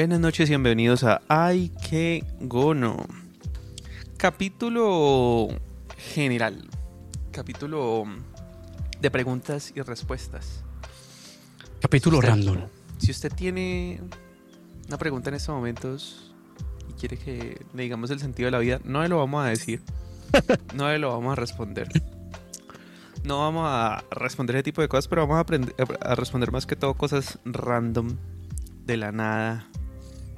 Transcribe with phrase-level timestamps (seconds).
[0.00, 3.04] Buenas noches y bienvenidos a Ay, qué gono.
[4.16, 5.48] Capítulo
[5.98, 6.70] general.
[7.30, 8.04] Capítulo
[8.98, 10.64] de preguntas y respuestas.
[11.82, 12.60] Capítulo Usted- random.
[12.96, 14.00] Si usted tiene
[14.88, 16.32] una pregunta en estos momentos
[16.88, 19.48] y quiere que le digamos el sentido de la vida, no le lo vamos a
[19.48, 19.82] decir.
[20.74, 21.88] No le lo vamos a responder.
[23.22, 26.64] No vamos a responder ese tipo de cosas, pero vamos a, aprender, a responder más
[26.64, 28.16] que todo cosas random,
[28.86, 29.69] de la nada,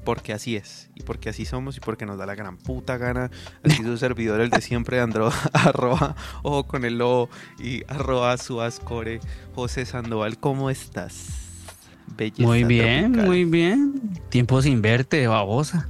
[0.04, 3.30] porque así es, y porque así somos, y porque nos da la gran puta gana.
[3.62, 7.28] Así su servidor, el de siempre, Andro, arroba, ojo con el lobo,
[7.58, 9.20] y arroba suascore,
[9.54, 11.28] José Sandoval, ¿cómo estás?
[12.16, 13.26] Belleza Muy bien, tropical.
[13.26, 14.00] muy bien.
[14.28, 15.88] Tiempo sin verte, babosa.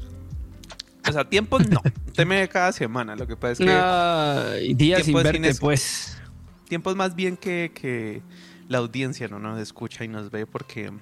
[1.08, 1.80] O sea, tiempos no.
[2.06, 3.16] Usted me ve cada semana.
[3.16, 6.16] Lo que pasa es que Ay, días sin verte, cines- pues.
[6.68, 8.22] tiempos más bien que, que
[8.68, 10.92] la audiencia no nos escucha y nos ve porque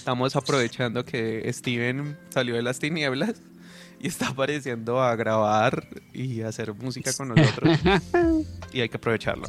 [0.00, 3.34] estamos aprovechando que Steven salió de las tinieblas
[4.00, 7.78] y está apareciendo a grabar y a hacer música con nosotros.
[8.72, 9.44] y hay que aprovecharlo.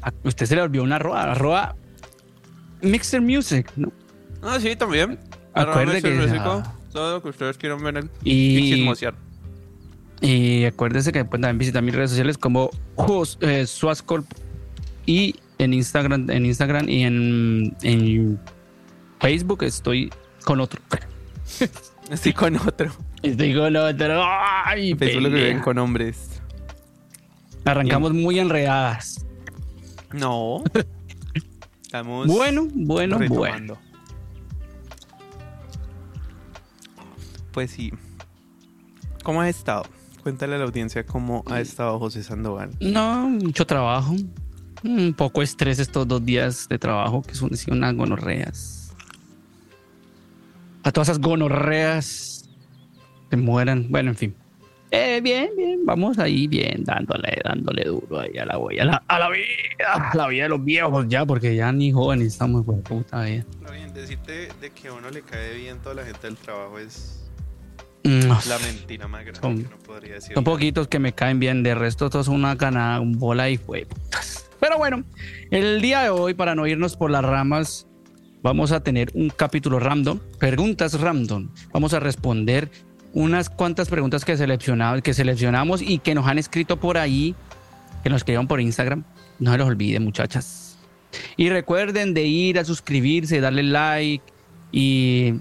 [0.00, 1.76] A usted se le olvidó una arroba, arroba
[2.80, 3.92] Mixer Music, ¿no?
[4.40, 5.18] Ah, sí, también.
[5.52, 6.14] Arroba que- Mr.
[6.14, 6.74] Músico, ah.
[6.90, 8.94] todo lo que ustedes quieran ver en- y Y,
[10.22, 12.70] y acuérdese que pueden también visitar mis redes sociales como
[13.40, 14.26] eh, Suascorp
[15.04, 18.40] y en Instagram, en Instagram y en, en
[19.20, 20.10] Facebook estoy
[20.44, 20.80] con otro.
[22.10, 22.90] Estoy con otro.
[23.22, 24.22] Estoy con otro.
[24.64, 26.40] Ay, lo que ven con hombres.
[27.66, 29.26] Arrancamos muy enredadas.
[30.12, 30.62] No.
[31.82, 33.78] Estamos Bueno, bueno, bueno.
[37.52, 37.92] Pues sí.
[39.22, 39.84] ¿Cómo has estado?
[40.22, 42.70] Cuéntale a la audiencia cómo ha estado José Sandoval.
[42.80, 44.14] No, mucho trabajo.
[44.84, 48.94] Un poco estrés estos dos días de trabajo, que son unas gonorreas.
[50.84, 52.48] A todas esas gonorreas
[53.30, 53.86] que mueran.
[53.90, 54.34] Bueno, en fin.
[54.90, 59.18] Eh, bien, bien, vamos ahí bien, dándole, dándole duro ahí a la, a la, a
[59.18, 62.80] la vida, a la vida de los viejos ya, porque ya ni jóvenes estamos, pues
[62.80, 63.44] puta vida.
[63.70, 67.14] Bien, decirte de que a uno le cae bien toda la gente del trabajo es
[68.04, 70.32] Mm, la mentira más grande Son- que uno podría decir.
[70.32, 73.84] Son poquitos que me caen bien, de resto todos una canada, un bola y fue
[73.84, 74.47] putas.
[74.60, 75.04] Pero bueno,
[75.50, 77.86] el día de hoy, para no irnos por las ramas,
[78.42, 81.50] vamos a tener un capítulo random, preguntas random.
[81.72, 82.70] Vamos a responder
[83.12, 87.34] unas cuantas preguntas que seleccionamos, que seleccionamos y que nos han escrito por ahí,
[88.02, 89.04] que nos escribieron por Instagram.
[89.38, 90.78] No se los olviden, muchachas.
[91.36, 94.24] Y recuerden de ir a suscribirse, darle like
[94.72, 95.34] y,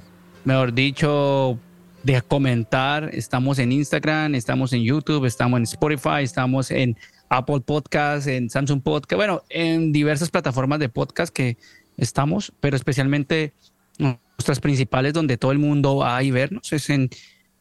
[0.45, 1.59] mejor dicho,
[2.03, 3.09] de comentar.
[3.13, 6.97] Estamos en Instagram, estamos en YouTube, estamos en Spotify, estamos en
[7.29, 11.57] Apple Podcast, en Samsung Podcast, bueno, en diversas plataformas de podcast que
[11.97, 13.53] estamos, pero especialmente
[13.97, 17.09] nuestras principales donde todo el mundo va a y vernos es en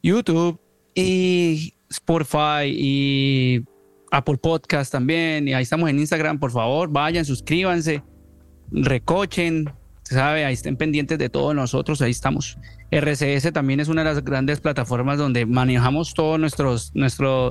[0.02, 0.60] YouTube
[0.94, 3.64] y Spotify y
[4.10, 5.48] Apple Podcast también.
[5.48, 8.02] Y ahí estamos en Instagram, por favor, vayan, suscríbanse,
[8.70, 9.70] recochen,
[10.02, 12.58] sabe, ahí estén pendientes de todos nosotros, ahí estamos.
[12.90, 17.50] RCS también es una de las grandes plataformas donde manejamos todo nuestro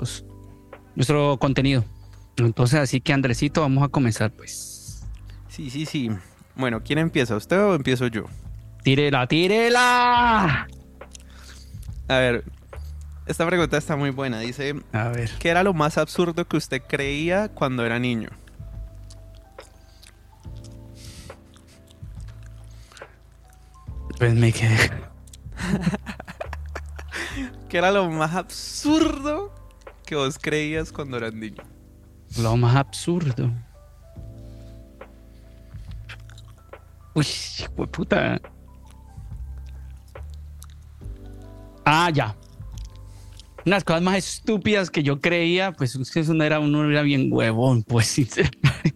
[1.40, 1.84] contenido.
[2.38, 5.04] Entonces, así que Andresito, vamos a comenzar, pues.
[5.48, 6.10] Sí, sí, sí.
[6.56, 7.36] Bueno, ¿quién empieza?
[7.36, 8.26] ¿Usted o empiezo yo?
[8.84, 10.68] Tírela, tírela.
[12.08, 12.44] A ver,
[13.26, 14.40] esta pregunta está muy buena.
[14.40, 15.32] Dice, A ver.
[15.40, 18.30] ¿qué era lo más absurdo que usted creía cuando era niño?
[24.18, 24.92] Pues me quedé.
[27.70, 29.54] ¿Qué era lo más absurdo
[30.06, 31.64] que vos creías cuando eras niño?
[32.42, 33.52] Lo más absurdo.
[37.14, 37.26] Uy,
[37.92, 38.42] puta.
[41.86, 42.36] Ah, ya.
[43.66, 47.84] Unas cosas más estúpidas que yo creía, pues eso no era, uno era bien huevón,
[47.84, 48.94] pues sinceramente.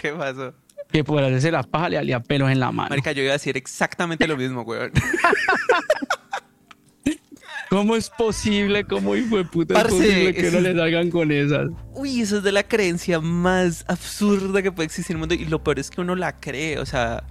[0.00, 0.54] ¿Qué pasó?
[0.90, 2.88] Que por hacerse la paja le salía pelos en la mano.
[2.88, 4.90] Marica, yo iba a decir exactamente lo mismo, weón.
[7.70, 8.84] ¿Cómo es posible?
[8.84, 11.68] ¿Cómo hijo de puta Parce, es posible que no le salgan con esas?
[11.94, 15.34] Uy, eso es de la creencia más absurda que puede existir en el mundo.
[15.34, 17.24] Y lo peor es que uno la cree, o sea.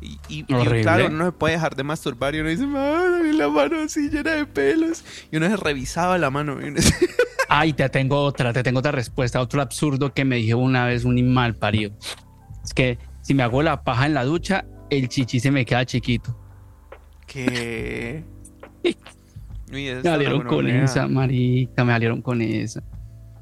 [0.00, 0.44] Y, y-
[0.82, 4.10] claro, uno no se puede dejar de masturbar y uno dice, madre, la mano así
[4.10, 5.02] llena de pelos.
[5.32, 6.60] Y uno se revisaba la mano.
[6.60, 6.94] y uno dice,
[7.48, 11.04] Ay, te tengo otra, te tengo otra respuesta, otro absurdo que me dijo una vez
[11.04, 11.92] un mal parido.
[12.62, 15.84] Es que si me hago la paja en la ducha, el chichi se me queda
[15.86, 16.38] chiquito.
[17.26, 18.24] ¿Qué?
[19.74, 22.80] Me salieron con esa, marica, me salieron con esa.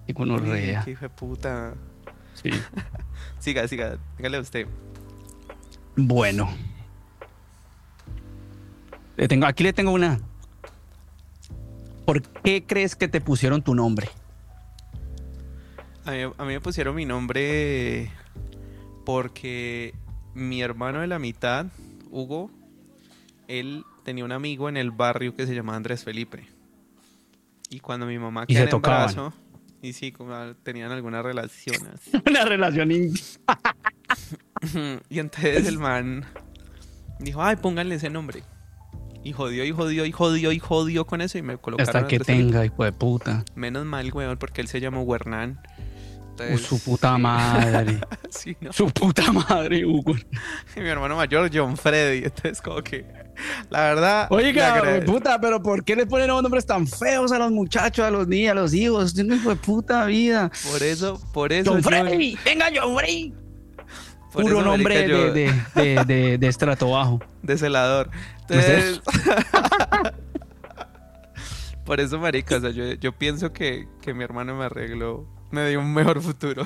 [0.06, 0.82] Qué Uy, gonorrea.
[0.82, 1.74] Qué hijo de puta.
[2.34, 2.50] Sí.
[3.38, 4.66] Siga, siga, dígale usted.
[5.96, 6.48] Bueno.
[9.16, 10.20] Le tengo, aquí le tengo una.
[12.06, 14.08] ¿Por qué crees que te pusieron tu nombre?
[16.04, 18.10] A mí, a mí me pusieron mi nombre
[19.04, 19.94] porque
[20.34, 21.66] mi hermano de la mitad,
[22.10, 22.50] Hugo,
[23.48, 26.46] él tenía un amigo en el barrio que se llamaba Andrés Felipe.
[27.70, 29.10] Y cuando mi mamá quedó en tocaban.
[29.10, 29.32] embarazo,
[29.80, 32.12] y sí, como tenían alguna relación así.
[32.28, 32.92] Una relación
[35.08, 36.24] y entonces el man
[37.18, 38.42] dijo, ay, pónganle ese nombre.
[39.24, 42.18] Y jodió, y jodió, y jodió, y jodió con eso y me colocaron hasta que
[42.18, 43.44] tenga, hijo de puta.
[43.54, 45.60] Menos mal, weón, porque él se llamó Huernán.
[46.32, 48.00] Entonces, su puta madre.
[48.30, 48.72] sí, ¿no?
[48.72, 50.14] su puta madre, Hugo.
[50.76, 52.24] Y mi hermano mayor, John Freddy.
[52.24, 53.04] Entonces, como que,
[53.70, 54.26] la verdad.
[54.30, 58.10] Oiga, agrade- puta, pero ¿por qué le ponen nombres tan feos a los muchachos, a
[58.10, 59.14] los niños, a los hijos?
[59.14, 60.50] Tiene hijo de puta vida.
[60.70, 61.72] Por eso, por eso.
[61.72, 62.94] John yo- Frey, venga John
[64.32, 67.20] por Puro nombre yo- de, de, de, de- de estrato bajo.
[67.42, 68.08] de celador.
[68.40, 69.02] Entonces.
[71.84, 75.26] por eso, marica, o sea, yo, yo pienso que, que mi hermano me arregló.
[75.52, 76.64] Me dio un mejor futuro.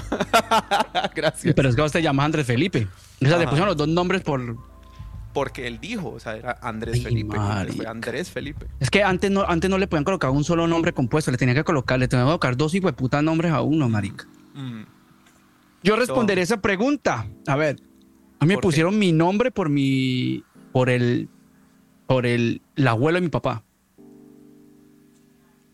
[1.15, 1.55] Gracias.
[1.55, 2.87] Pero es que usted llama Andrés Felipe.
[3.21, 4.57] O sea, le pusieron los dos nombres por...
[5.35, 7.37] Porque él dijo, o sea, era Andrés Ay, Felipe.
[7.77, 7.87] fue.
[7.87, 8.69] Andrés Felipe.
[8.81, 11.57] Es que antes no, antes no le podían colocar un solo nombre compuesto, le tenían
[11.57, 14.25] que colocar, le tenían que colocar dos hijos de puta nombres a uno, marica.
[14.55, 14.85] Mm.
[15.83, 17.27] Yo responderé esa pregunta.
[17.47, 17.77] A ver,
[18.39, 20.43] a mí me pusieron mi nombre por mi,
[20.73, 21.29] por el,
[22.07, 23.63] por el, el abuelo de mi papá.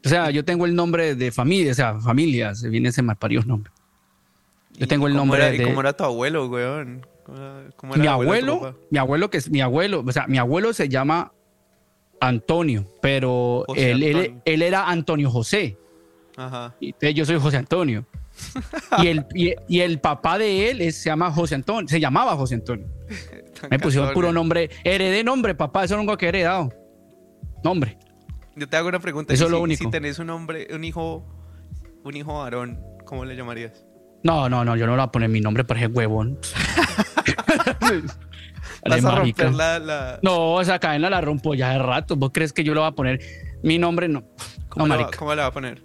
[0.05, 3.43] O sea, yo tengo el nombre de familia, o sea, familia, se viene ese malparido
[3.45, 3.73] nombre.
[4.75, 7.07] Yo ¿Y tengo el nombre era- ¿Y de- cómo era tu abuelo, weón?
[7.25, 10.39] ¿Cómo era- cómo era Mi abuelo, mi abuelo que es mi abuelo, o sea, mi
[10.39, 11.33] abuelo se llama
[12.21, 14.43] Antonio, pero él, él- Antonio.
[14.45, 15.77] él era Antonio José.
[16.37, 16.75] Ajá.
[16.81, 18.05] Y yo soy José Antonio.
[19.03, 22.35] y, el, y, y el papá de él es- se llama José Antonio, se llamaba
[22.35, 22.87] José Antonio.
[23.71, 24.35] Me pusieron puro weón.
[24.35, 26.73] nombre, heredé nombre, papá, eso algo que he heredado.
[27.63, 27.99] Nombre.
[28.57, 29.33] Yo te hago una pregunta.
[29.33, 29.85] Eso es lo si, único.
[29.85, 31.25] Si tenés un hombre, un hijo,
[32.05, 33.85] un hijo varón, ¿cómo le llamarías?
[34.23, 36.39] No, no, no, yo no le voy a poner mi nombre para ese huevón.
[38.89, 42.17] Vas a romper la, la- No, esa cadena la rompo ya de rato.
[42.17, 43.21] ¿Vos crees que yo le voy a poner
[43.63, 44.09] mi nombre?
[44.09, 44.23] No.
[44.69, 45.19] ¿Cómo, No, le va, marica.
[45.19, 45.83] ¿Cómo va a poner?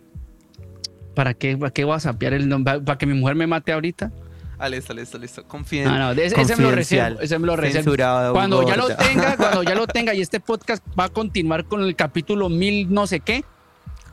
[1.15, 2.79] ¿Para qué, ¿Para qué voy a sapear el nombre?
[2.81, 4.11] ¿Para que mi mujer me mate ahorita?
[4.59, 5.44] Ah, listo, listo, listo.
[5.48, 5.88] Confía.
[5.88, 7.19] Ah, no, de- ese, me lo reservo.
[7.19, 7.94] Ese me lo reservo.
[8.33, 11.83] Cuando ya lo tenga, cuando ya lo tenga y este podcast va a continuar con
[11.83, 13.44] el capítulo mil no sé qué,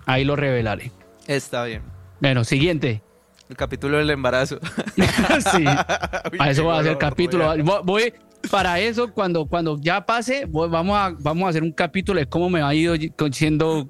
[0.06, 0.92] ahí lo revelaré.
[1.26, 1.82] Está bien.
[2.20, 3.02] Bueno, siguiente.
[3.48, 4.58] El capítulo del embarazo.
[4.96, 5.64] sí.
[6.38, 7.54] Para eso va a ser capítulo.
[7.62, 8.14] Voy, voy-
[8.50, 12.26] para eso, cuando, cuando ya pase, voy- vamos, a, vamos a hacer un capítulo de
[12.26, 12.94] cómo me ha ido
[13.32, 13.88] siendo,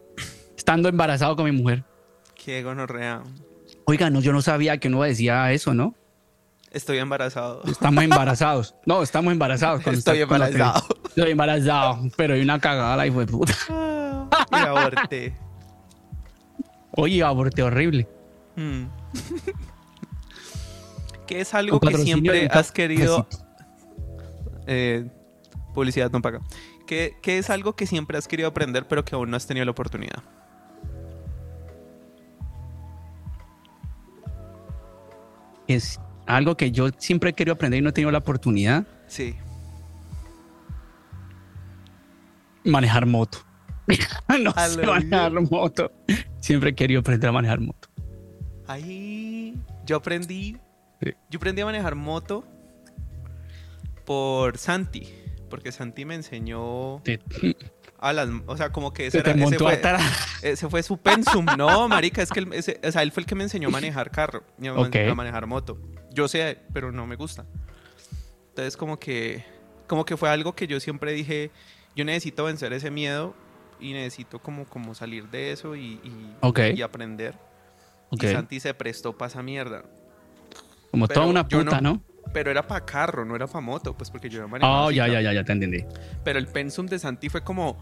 [0.56, 1.82] estando embarazado con mi mujer.
[2.36, 3.22] Qué gonorrea.
[3.84, 5.96] Oiga, no, yo no sabía que uno decía eso, ¿no?
[6.74, 7.62] Estoy embarazado.
[7.66, 8.74] Estamos embarazados.
[8.84, 9.82] No, estamos embarazados.
[9.84, 10.86] cuando Estoy está- embarazado.
[11.06, 13.54] Estoy embarazado, pero hay una cagada, la hijo de puta.
[14.50, 15.36] y aborté.
[16.96, 18.08] Oye, aborté horrible.
[18.56, 18.86] Mm.
[21.28, 23.28] ¿Qué es algo que siempre has querido...
[24.66, 25.08] Eh,
[25.74, 26.40] publicidad no paga.
[26.88, 29.64] ¿Qué, qué es algo que siempre has querido aprender pero que aún no has tenido
[29.64, 30.24] la oportunidad?
[35.68, 38.86] Es algo que yo siempre he querido aprender y no he tenido la oportunidad.
[39.06, 39.34] Sí.
[42.64, 43.38] Manejar moto.
[44.40, 45.92] no A sé manejar moto.
[46.40, 47.88] Siempre he querido aprender a manejar moto.
[48.66, 50.56] Ahí yo aprendí.
[51.02, 51.10] Sí.
[51.30, 52.44] Yo aprendí a manejar moto
[54.06, 55.12] por Santi.
[55.50, 57.02] Porque Santi me enseñó
[58.00, 58.28] a las.
[58.46, 59.80] O sea, como que ese, era- ese fue,
[60.42, 61.44] ese fue su pensum.
[61.58, 63.70] No, marica, es que él, ese- o sea, él fue el que me enseñó a
[63.70, 65.78] manejar carro a manejar moto.
[66.14, 67.44] Yo sé, pero no me gusta.
[68.50, 69.44] Entonces, como que,
[69.88, 71.50] como que fue algo que yo siempre dije,
[71.96, 73.34] yo necesito vencer ese miedo
[73.80, 76.60] y necesito como, como salir de eso y, y- Ok.
[76.74, 77.34] y aprender.
[78.10, 78.22] Ok.
[78.22, 79.84] Y Santi se prestó para esa mierda.
[80.90, 82.00] Como pero toda una puta, ¿no?
[82.32, 85.06] Pero era para carro, no era para moto, pues porque yo no manejaba Oh, ya,
[85.08, 85.12] ¿no?
[85.14, 85.84] ya, ya, ya te entendí.
[86.22, 87.76] Pero el pensum de Santi fue como,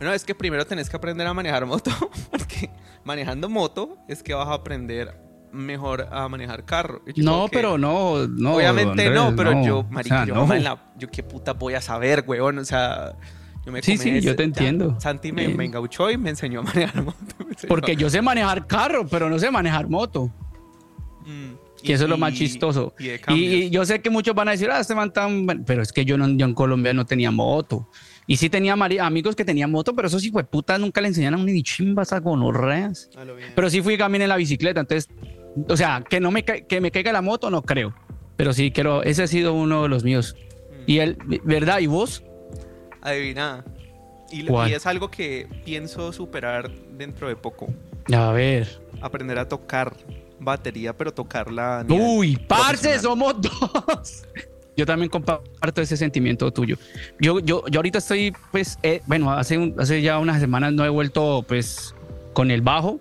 [0.00, 1.90] no, es que primero tenés que aprender a manejar moto,
[2.30, 2.68] porque
[3.04, 5.14] manejando moto es que vas a aprender
[5.56, 7.02] mejor a manejar carro.
[7.06, 8.54] Yo No, que, pero no, no.
[8.56, 9.64] Obviamente no, pero no.
[9.66, 10.54] yo, O marica, sea, yo, no.
[10.54, 13.16] la- yo qué puta voy a saber, weón, o sea,
[13.64, 14.96] yo me Sí, sí, ese- yo te ya, entiendo.
[15.00, 15.54] Santi me, Sí.
[15.54, 17.16] me engauchó y me enseñó a manejar moto.
[17.68, 20.30] Porque yo sé manejar carro, pero no sé manejar moto.
[21.24, 22.94] Mm, Que eso es lo más chistoso.
[23.28, 25.44] Y, yo sé que muchos van a decir, ah, este man tan...
[25.46, 27.88] bueno", Pero es que yo, no, yo en Colombia no tenía moto.
[28.28, 31.44] Y sí tenía amigos que tenían moto, pero esos hijos de puta nunca le enseñaron
[31.44, 33.08] ni chimbas a gonorreas.
[33.54, 35.08] Pero sí fui también en la bicicleta, entonces,
[35.68, 37.94] o sea, que no me, que me caiga la moto, no creo.
[38.36, 40.36] Pero sí, quiero, ese ha sido uno de los míos.
[40.86, 41.78] Y él, ¿verdad?
[41.80, 42.22] ¿Y vos?
[43.02, 43.64] Adivina.
[44.30, 47.66] Y, y es algo que pienso superar dentro de poco.
[48.12, 48.80] A ver.
[49.00, 49.94] Aprender a tocar
[50.40, 51.84] batería, pero tocarla.
[51.88, 54.24] Uy, parce, somos dos.
[54.76, 56.76] Yo también comparto ese sentimiento tuyo.
[57.18, 60.84] Yo, yo, yo ahorita estoy, pues, eh, bueno, hace, un- hace ya unas semanas no
[60.84, 61.94] he vuelto, pues,
[62.34, 63.00] con el bajo,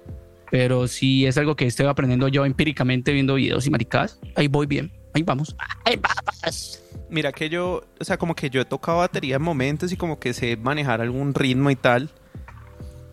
[0.55, 4.21] pero sí es algo que estoy aprendiendo yo empíricamente viendo videos y maricadas.
[4.37, 5.53] Ahí voy bien, ahí vamos.
[5.83, 6.81] Ahí vamos.
[7.09, 10.17] Mira que yo, o sea, como que yo he tocado batería en momentos y como
[10.17, 12.09] que sé manejar algún ritmo y tal,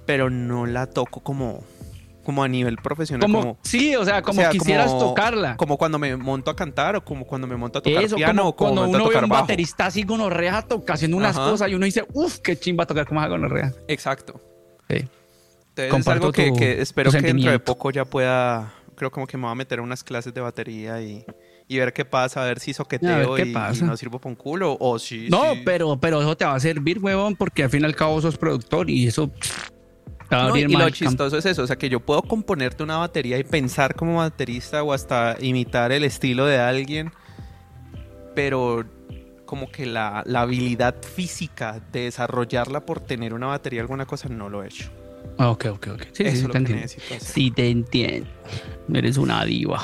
[0.07, 1.65] pero no la toco como,
[2.23, 3.23] como a nivel profesional.
[3.29, 5.57] Como, Como, sí, o sea, como o sea, quisieras como- tocarla.
[5.57, 8.43] como cuando me monto a cantar o como cuando me monto a tocar Eso, piano
[8.43, 9.43] como o como cuando me monto a uno ve tocar un bajo.
[9.43, 11.51] baterista así gonorrea toca haciendo unas Ajá.
[11.51, 13.73] cosas y uno dice, uff, qué chimba tocar como haga gonorrea.
[13.89, 14.41] Exacto.
[14.89, 14.99] Sí.
[15.75, 19.27] Entonces es algo que, tu- que espero que dentro de poco ya pueda, creo como
[19.27, 21.25] que me voy a meter a unas clases de batería y,
[21.67, 23.87] y ver qué pasa, a ver si soqueteo qué y, y pasa.
[23.87, 25.29] no sirvo para un culo o sí.
[25.31, 28.21] No, pero, pero eso te va a servir, huevón, porque al fin y al cabo
[28.21, 29.29] sos productor y eso
[30.29, 32.23] te va a No, y abrir lo chistoso es eso, o sea, que yo puedo
[32.23, 37.13] componerte una batería y pensar como baterista o hasta imitar el estilo de alguien,
[38.35, 38.85] pero
[39.47, 44.49] como que la, la habilidad física de desarrollarla por tener una batería alguna cosa no
[44.49, 44.91] lo he hecho.
[45.43, 46.03] Ah, Ok, ok, ok.
[46.13, 46.89] Sí, eso sí, te entiendo.
[47.19, 48.31] Sí, te entiendo.
[48.95, 49.83] Eres una diva.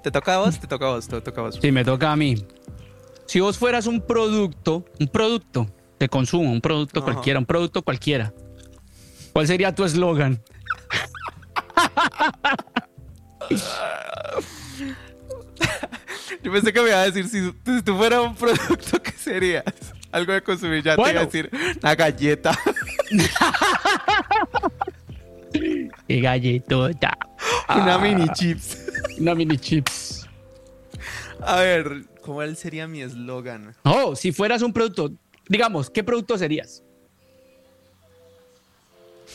[0.00, 0.60] ¿Te toca a vos?
[0.60, 1.58] Te toca a vos, te toca a vos.
[1.60, 2.46] Sí, me toca a mí.
[3.26, 5.66] Si vos fueras un producto, un producto
[5.98, 7.14] de consumo, un producto Ajá.
[7.14, 8.32] cualquiera, un producto cualquiera,
[9.32, 10.40] ¿cuál sería tu eslogan?
[16.44, 19.64] Yo pensé que me iba a decir, si, si tú fueras un producto, ¿qué serías?
[20.12, 21.50] Algo de consumir, ya te iba a decir
[21.82, 22.56] una galleta.
[26.08, 27.16] ¡Qué galletota!
[27.68, 28.78] una Ah, mini chips.
[29.18, 30.28] Una mini chips.
[31.40, 33.74] A ver, ¿cuál sería mi eslogan?
[33.84, 35.12] Oh, si fueras un producto,
[35.48, 36.82] digamos, ¿qué producto serías?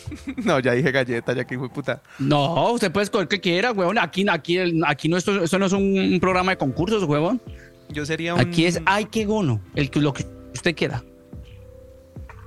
[0.43, 2.01] No, ya dije galleta, ya que fue puta.
[2.19, 3.97] No, usted puede escoger que quiera, huevón.
[3.97, 7.41] Aquí, aquí, aquí no, esto, esto no es un, programa de concursos, huevón.
[7.89, 8.39] Yo sería un...
[8.39, 9.61] Aquí es ay, qué gono.
[9.75, 11.03] El, lo que usted quiera.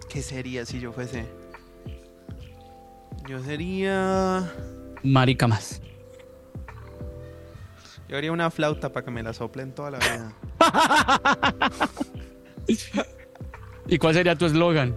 [0.09, 1.25] ¿Qué sería si yo fuese?
[3.27, 4.53] Yo sería...
[5.03, 5.81] Marica más.
[8.09, 10.33] Yo haría una flauta para que me la soplen toda la vida.
[13.87, 14.95] ¿Y cuál sería tu eslogan?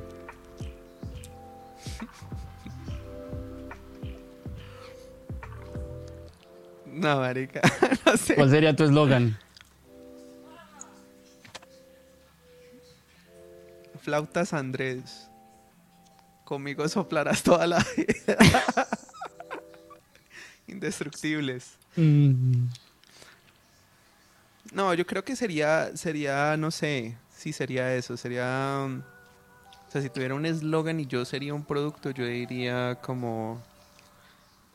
[6.86, 7.62] No, marica,
[8.06, 8.36] no sé.
[8.36, 9.38] ¿Cuál sería tu eslogan?
[14.02, 15.27] Flautas Andrés.
[16.48, 18.38] Conmigo soplarás toda la vida.
[20.68, 21.74] Indestructibles.
[21.98, 22.68] Mm,
[24.72, 29.00] No, yo creo que sería, sería, no sé, sí sería eso, sería, um,
[29.88, 33.62] o sea, si tuviera un eslogan y yo sería un producto, yo diría como,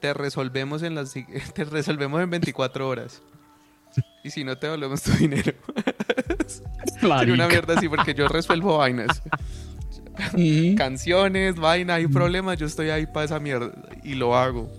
[0.01, 1.15] te resolvemos en las,
[1.55, 3.23] te resolvemos en 24 horas.
[4.23, 5.55] Y si no te devolvemos tu dinero.
[7.01, 9.23] Sería una mierda así porque yo resuelvo vainas.
[10.77, 13.73] Canciones, vaina, hay problemas, yo estoy ahí para esa mierda
[14.05, 14.71] y lo hago.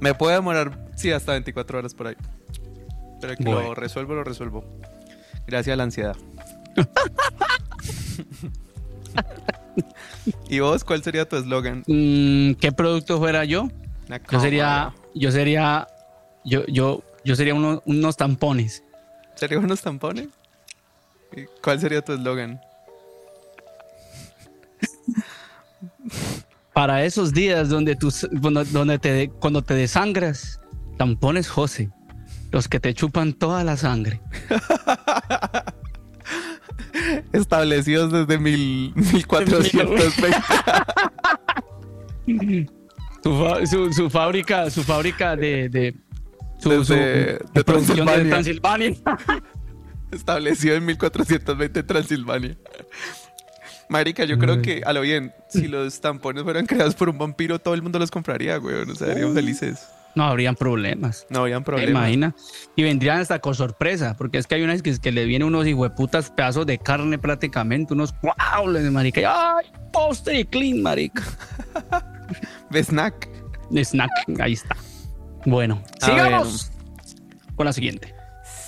[0.00, 2.16] Me puede demorar, sí, hasta 24 horas por ahí.
[3.20, 3.62] Pero que Bueno.
[3.62, 4.64] lo resuelvo, lo resuelvo.
[5.46, 6.16] Gracias a la ansiedad.
[10.48, 11.82] ¿Y vos cuál sería tu eslogan?
[11.86, 13.68] Mm, ¿Qué producto fuera yo?
[14.30, 15.86] Yo sería, yo sería,
[16.44, 18.82] yo, yo, yo sería uno- unos tampones.
[19.36, 20.28] ¿Sería unos tampones?
[21.36, 22.60] ¿Y ¿Cuál sería tu eslogan?
[26.74, 30.60] Para esos días donde, tú, donde te, cuando te desangras,
[30.98, 31.90] tampones José.
[32.52, 34.20] Los que te chupan toda la sangre.
[37.32, 40.26] Establecidos desde mil, 1420.
[43.22, 43.36] Su,
[43.66, 45.94] su, su fábrica, su fábrica de, de,
[46.58, 48.32] su, Desde- su- de de producción de Transilvania.
[48.94, 48.94] Transilvania.
[50.12, 52.56] Establecido en 1420 en Transilvania.
[53.90, 57.58] Marica, yo creo que, a lo bien, si los tampones fueran creados por un vampiro,
[57.58, 58.86] todo el mundo los compraría, güey.
[58.86, 59.86] No serían felices.
[60.14, 61.26] No habrían problemas.
[61.28, 61.90] No habrían ¿Te problemas.
[61.90, 62.34] imaginas?
[62.76, 65.66] Y vendrían hasta con sorpresa, porque es que hay unas que, que le vienen unos
[65.66, 69.20] hijueputas pedazos de carne prácticamente, unos wow, de marica.
[69.20, 69.66] y, ¡Ay!
[69.92, 71.22] Postre clean, marica.
[72.70, 73.28] De snack.
[73.70, 74.76] De snack, ahí está.
[75.44, 76.70] Bueno, A sigamos
[77.56, 78.14] con la siguiente.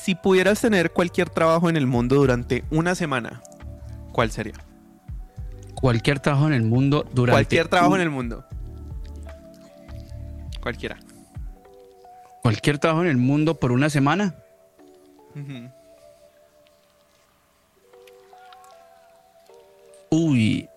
[0.02, 3.40] Si pudieras tener cualquier trabajo en el mundo durante una semana,
[4.12, 4.54] ¿cuál sería?
[5.82, 7.32] Cualquier trabajo en el mundo durante.
[7.36, 8.44] Cualquier trabajo un- en el mundo.
[10.62, 10.96] Cualquiera.
[12.40, 14.34] Cualquier trabajo en el mundo por una semana.
[20.10, 20.68] Uy.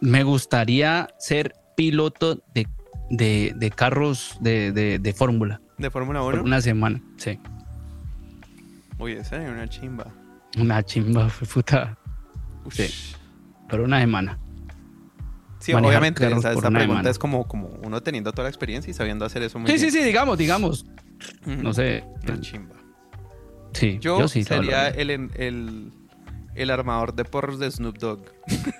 [0.00, 2.66] me gustaría ser piloto de,
[3.10, 6.42] de, de carros de, de, de fórmula ¿De Fórmula por 1?
[6.44, 7.02] una semana.
[7.18, 7.38] Sí.
[8.98, 10.06] Uy, esa es una chimba.
[10.58, 11.98] Una chimba, fue puta.
[12.64, 12.74] Ush.
[12.76, 13.14] Sí.
[13.68, 14.38] Por una semana.
[15.66, 18.88] Sí, Manejar obviamente, por esta una pregunta es como, como uno teniendo toda la experiencia
[18.88, 20.86] y sabiendo hacer eso muy Sí, sí, sí, digamos, digamos.
[21.44, 22.04] No sé.
[22.22, 22.76] Una chimba.
[23.72, 24.44] Sí, Yo, yo, sí.
[24.44, 25.90] sería el, el,
[26.54, 28.20] el armador de porros de Snoop Dogg.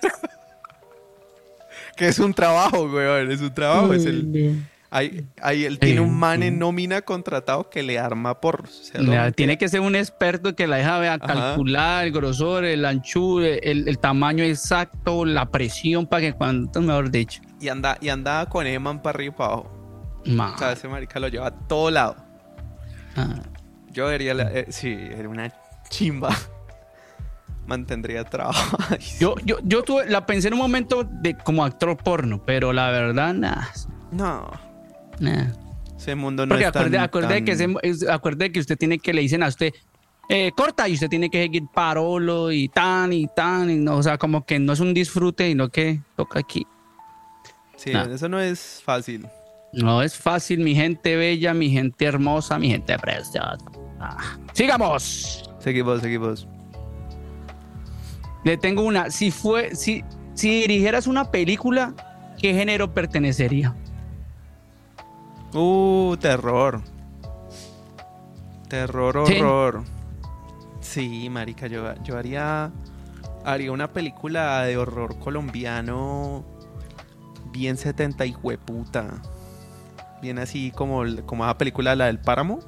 [1.97, 3.93] que es un trabajo, weón, es un trabajo.
[3.93, 8.79] es el, ahí, ahí él tiene un man en nómina contratado que le arma porros.
[8.79, 12.11] o sea, Le- lo- tiene que ser un experto que la deja vea, calcular el
[12.13, 17.41] grosor, el anchura, el, el tamaño exacto, la presión para que cuando, mejor dicho.
[17.59, 19.71] y, anda, y anda con ese man para arriba y para abajo.
[20.25, 22.15] O sea, ese marica lo lleva a todo lado.
[23.15, 23.35] ah.
[23.91, 25.51] Yo vería, la- eh, sí, era una
[25.89, 26.29] chimba.
[27.65, 28.77] Mantendría trabajo.
[29.19, 32.89] Yo, yo, yo tuve, la pensé en un momento de como actor porno, pero la
[32.91, 33.69] verdad, nada.
[34.11, 34.49] No,
[35.19, 35.47] Nah.
[35.97, 37.03] ese mundo no Porque es acuerde, tan...
[37.05, 39.73] acuerde tan- que ese- es- acuerde que usted tiene que le dicen a usted
[40.29, 44.03] eh, corta y usted tiene que seguir parolo y tan y tan y no, o
[44.03, 46.67] sea, como que no es un disfrute, sino que toca aquí.
[47.77, 48.03] Sí, Nah.
[48.13, 49.25] eso no es fácil.
[49.73, 53.57] No es fácil, mi gente bella, mi gente hermosa, mi gente preciosa.
[53.99, 54.17] Ah.
[54.53, 55.49] Sigamos.
[55.59, 56.47] Seguimos, seguimos.
[58.43, 59.09] Le tengo una.
[59.11, 61.93] Si fue, si, si dirigieras una película,
[62.39, 63.75] ¿qué género pertenecería?
[65.53, 66.81] Uh, terror.
[68.67, 69.83] Terror, horror.
[70.81, 72.71] Sí, marica, yo, yo haría,
[73.45, 76.43] haría una película de horror colombiano
[77.51, 79.21] bien 70 y hueputa.
[80.21, 82.59] Bien así como, como esa película, la del Páramo,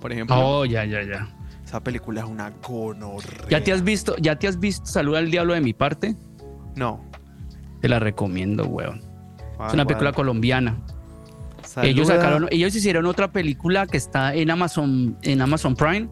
[0.00, 0.36] por ejemplo.
[0.38, 1.28] Oh, ya, ya, ya.
[1.64, 3.48] Esa película es una gonorrea.
[3.48, 6.16] ¿Ya te has visto, ya te has visto Salud al Diablo de mi parte?
[6.76, 7.04] No.
[7.80, 9.00] Te la recomiendo, weón.
[9.58, 10.76] Ah, Es una película colombiana.
[11.82, 16.08] Ellos sacaron, ellos hicieron otra película que está en Amazon, en Amazon Prime.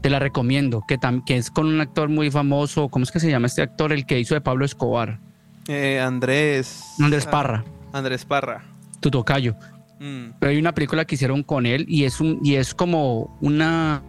[0.00, 2.88] Te la recomiendo, que, tam- que es con un actor muy famoso.
[2.88, 3.92] ¿Cómo es que se llama este actor?
[3.92, 5.20] El que hizo de Pablo Escobar.
[5.68, 6.82] Eh, Andrés.
[6.98, 8.64] Andrés ah, Parra, Andrés Parra.
[9.00, 9.54] tu tocayo.
[10.00, 10.30] Mm.
[10.40, 14.02] Pero hay una película que hicieron con él y es un y es como una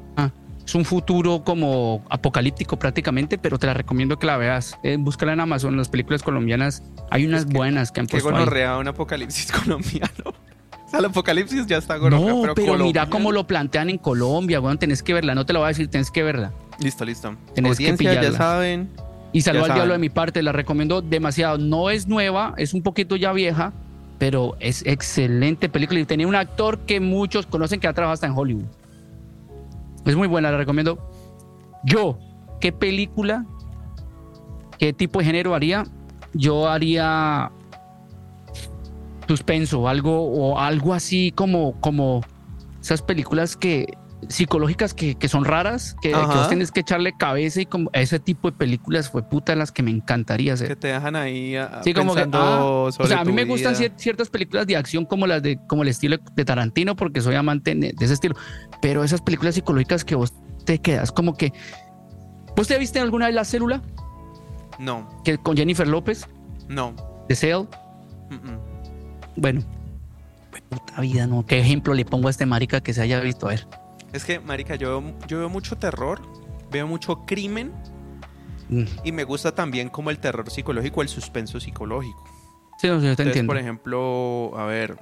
[0.65, 4.78] es un futuro como apocalíptico prácticamente, pero te la recomiendo que la veas.
[4.84, 6.84] Eh, búscala en Amazon, las películas colombianas.
[7.10, 8.36] Hay unas Es que- buenas que han Qué puesto ahí.
[8.36, 10.34] gonorrea un apocalipsis colombiano.
[10.97, 14.77] El apocalipsis ya está gonorrea, No, pero, pero, mira cómo lo plantean en Colombia, weón,
[14.77, 16.51] tenés que verla, no te lo voy a decir, tenés que verla.
[16.80, 17.36] Listo, listo.
[17.54, 18.38] Tenés que Audiencia, ya pillarla.
[18.38, 18.89] saben.
[19.34, 21.58] Y Salud Ya al Diablo de mi parte, la recomiendo demasiado.
[21.58, 23.71] No es nueva, es un poquito ya vieja,
[24.17, 28.27] pero es excelente película y tenía un actor que muchos conocen que ha trabajado hasta
[28.27, 28.65] en Hollywood.
[30.06, 30.99] Es muy buena, la recomiendo.
[31.86, 32.19] Yo,
[32.60, 33.45] ¿qué película,
[34.77, 35.86] qué tipo de género haría?
[36.34, 37.51] Yo haría
[39.32, 42.22] suspenso, algo o algo así como, como
[42.82, 43.88] esas películas que
[44.28, 46.36] psicológicas que, que son raras, que, que Ajá.
[46.36, 49.82] vos tenés que echarle cabeza y como ese tipo de películas fue puta las que
[49.82, 50.67] me encantaría hacer.
[50.67, 53.76] Que te dejan ahí ah, Sí, como que, ah, o sea, a mí me gustan
[53.76, 53.94] vida.
[53.98, 57.74] ciertas películas de acción como las de como el estilo de Tarantino porque soy amante
[57.74, 58.36] de de ese estilo,
[58.82, 60.34] pero esas películas psicológicas que vos
[60.65, 61.52] te quedas como que
[62.56, 63.82] ¿Vos te viste alguna vez La Célula
[64.78, 66.28] No, que con Jennifer López
[66.67, 66.94] no.
[67.28, 67.63] de Cell?
[68.30, 68.70] Mm, mm.
[69.36, 69.62] Bueno,
[70.70, 71.46] puta vida, ¿no?
[71.46, 73.48] ¿Qué ejemplo le pongo a este marica que se haya visto?
[73.48, 73.67] A ver.
[74.13, 76.22] Es que, marica, yo, yo veo mucho terror,
[76.72, 77.72] veo mucho crimen
[78.70, 78.86] Mm.
[79.04, 82.24] y me gusta también como el terror psicológico, el suspenso psicológico.
[82.80, 83.50] Sí, no, sí, yo te Entonces, entiendo.
[83.52, 84.98] por ejemplo, a ver...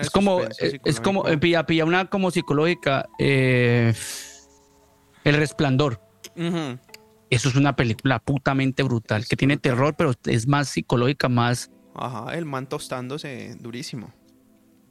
[0.00, 3.06] Es como, eh, es como, pilla, pilla una como psicológica.
[3.18, 3.92] eh,
[5.24, 6.00] el Resplandor.
[7.30, 11.70] Eso es una película putamente brutal, que tiene terror, pero es más psicológica, más.
[11.94, 14.12] Ajá, el man tostándose durísimo.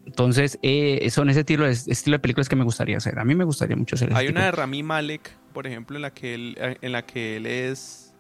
[0.06, 3.20] Entonces, eh, son ese estilo de, estilo de películas que me gustaría hacer.
[3.20, 6.12] A mí me gustaría mucho hacer Hay una de Rami Malek, por ejemplo, en la
[6.12, 8.14] que él, eh, en la que él es,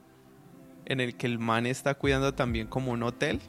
[0.86, 3.40] en el que el man está cuidando también como un hotel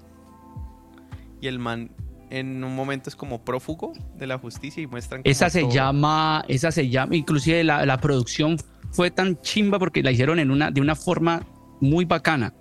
[1.41, 1.91] y el man
[2.31, 5.71] en un momento es como prófugo de la justicia y muestran Esa se todo.
[5.71, 8.57] llama, esa se llama, inclusive la, la producción
[8.91, 11.43] fue tan chimba porque la hicieron en una, de una forma
[11.81, 12.55] muy bacana.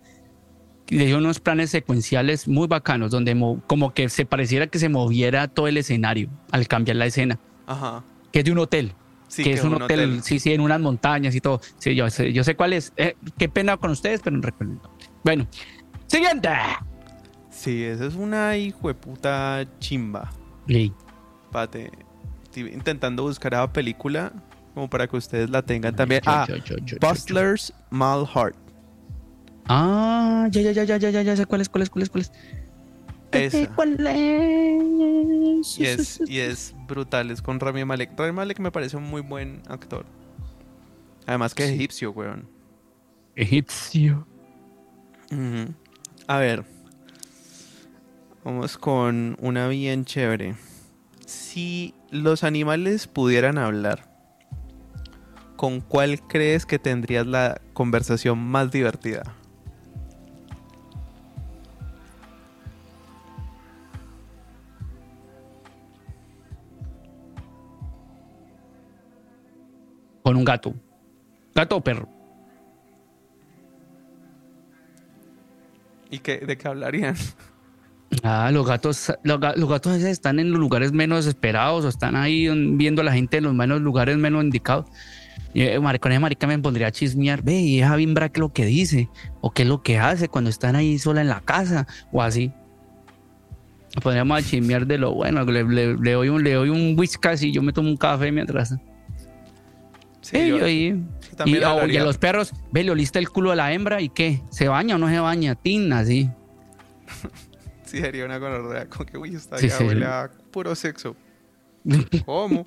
[0.98, 5.48] Dieron unos planes secuenciales muy bacanos, donde mo- como que se pareciera que se moviera
[5.48, 8.04] todo el escenario al cambiar la escena, Ajá.
[8.32, 8.94] que es de un hotel.
[9.30, 11.62] Sí, que es un hotel, sí, sí, en unas montañas y todo.
[11.78, 12.92] Sí, yo sé, yo sé cuál es.
[12.98, 14.74] Eh, qué pena con ustedes, pero no recuerdo.
[14.74, 14.92] el nombre.
[15.24, 15.48] Bueno,
[16.08, 16.50] siguiente.
[17.50, 20.30] Sí, esa es una hijo de puta chimba.
[20.68, 20.92] Sí.
[21.52, 21.92] Pate.
[22.44, 24.34] Estoy intentando buscar esa película
[24.74, 26.22] como para que ustedes la tengan también.
[26.26, 26.98] Yo, Ah, yo, yo.
[27.00, 28.56] Bustler's Malheart.
[29.68, 32.10] Ah, ya, ya, ya, ya, ya, ya, ya sé cuál es, cuál es, cuál es,
[32.10, 32.32] cuál es.
[33.32, 33.74] Esa.
[33.76, 35.80] ¿Cuál es?
[35.80, 38.18] Y es, y es brutal, es con Rami Malek.
[38.18, 40.06] Rami Malek me parece un muy buen actor.
[41.28, 41.76] Además que es Sí.
[41.76, 42.50] egipcio, weón.
[43.36, 44.28] Egipcio.
[46.28, 46.66] A ver.
[48.44, 50.56] Vamos con una bien chévere.
[51.26, 54.10] Si los animales pudieran hablar,
[55.56, 59.36] ¿con cuál crees que tendrías la conversación más divertida?
[70.32, 70.74] Con un gato.
[71.54, 72.08] ¿Gato o perro?
[76.10, 77.16] ¿Y qué, de qué hablarían?
[78.24, 81.90] Ah, los gatos, los, los gatos a veces están en los lugares menos esperados o
[81.90, 84.86] están ahí viendo a la gente en los menos lugares menos indicados.
[85.54, 88.42] Y, eh, con esa marica me pondría a chismear, ve, y esa bimbra qué es
[88.42, 89.10] lo que dice,
[89.42, 92.54] o qué es lo que hace cuando están ahí sola en la casa, o así.
[94.02, 97.44] Podríamos a chismear de lo bueno, le, le- le doy un, le doy un whiskas
[97.44, 98.74] y yo me tomo un café mientras.
[100.22, 101.04] Sí, yo- y,
[101.64, 101.94] hablaría.
[101.94, 104.68] y a los perros, ve, le oliste el culo a la hembra y qué, ¿se
[104.68, 105.56] baña o no se baña?
[105.56, 106.30] Tin, así.
[107.84, 108.88] Sí, sería una gonorrea.
[108.88, 109.84] Como que, uy, esta Sí, ya sí.
[109.84, 111.14] huele a puro sexo.
[112.26, 112.66] ¿Cómo?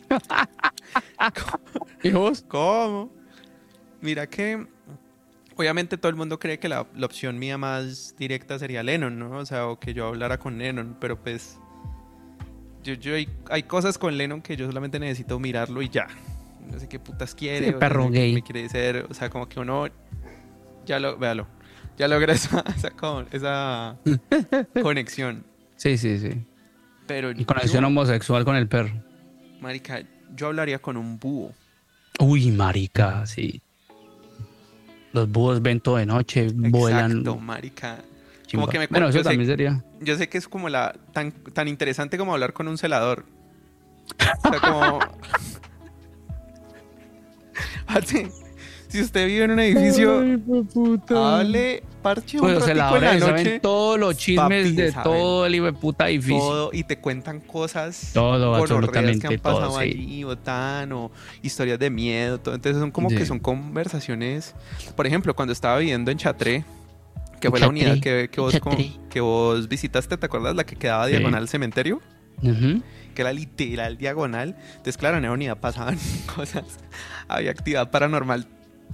[2.02, 2.44] ¿Y vos?
[2.48, 3.12] ¿Cómo?
[4.00, 4.66] Mira que
[5.56, 9.30] obviamente todo el mundo cree que la, la opción mía más directa sería Lennon, ¿no?
[9.38, 11.58] O sea, o que yo hablara con Lennon, pero pues
[12.82, 16.08] yo, yo hay, hay cosas con Lennon que yo solamente necesito mirarlo y ya.
[16.70, 17.66] No sé qué putas quiere.
[17.66, 18.34] Sí, o no perro sé gay.
[18.34, 19.86] Me quiere decir, o sea, como que uno
[20.84, 21.46] ya lo, véalo,
[21.96, 23.96] ya logra esa, esa, con- esa
[24.82, 25.44] conexión.
[25.76, 26.44] Sí, sí, sí.
[27.06, 28.92] Pero Y conexión yo, homosexual con el perro.
[29.60, 30.02] marica,
[30.34, 31.52] yo hablaría con un búho.
[32.18, 33.62] Uy, marica, sí.
[35.12, 37.10] Los búhos ven todo de noche, vuelan.
[37.10, 37.98] Exacto, marica.
[38.46, 38.62] chimba.
[38.62, 39.84] Como que me bueno, eso sé- también sería.
[40.00, 43.24] Yo sé que es como la tan, tan interesante como hablar con un celador.
[44.44, 44.98] O sea, como.
[48.88, 50.22] Si usted vive en un edificio,
[51.16, 54.92] hable, parche un Pues los ratico en la noche, saben todos los chismes papi, de
[54.92, 56.38] saben todo el hijo de puta edificio.
[56.38, 59.84] todo y te cuentan cosas Todo, absolutamente que han pasado todo, sí.
[59.90, 61.10] allí, o tan, o
[61.42, 62.54] historias de miedo, todo.
[62.54, 63.16] Entonces son como Sí.
[63.16, 64.54] que son conversaciones.
[64.94, 66.64] Por ejemplo, cuando estaba viviendo en Chatré,
[67.40, 68.76] que fue la unidad que, que, vos, con-
[69.10, 70.54] que vos visitaste, ¿te acuerdas?
[70.54, 71.10] La que quedaba Sí.
[71.10, 72.00] diagonal al cementerio.
[72.42, 72.82] Ujú.
[73.16, 74.54] Que era literal diagonal.
[74.68, 75.98] Entonces, claro, en la unidad pasaban
[76.36, 76.64] cosas.
[77.26, 78.46] Había actividad paranormal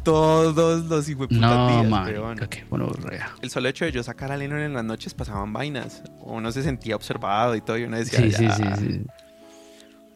[0.02, 3.34] todos los hijos No, días, qué gonorrea.
[3.42, 6.02] El solo hecho de yo sacar a Lennon en las noches pasaban vainas.
[6.20, 7.76] Uno se sentía observado y todo.
[7.76, 9.04] Y uno decía, Sí, sí, sí, sí.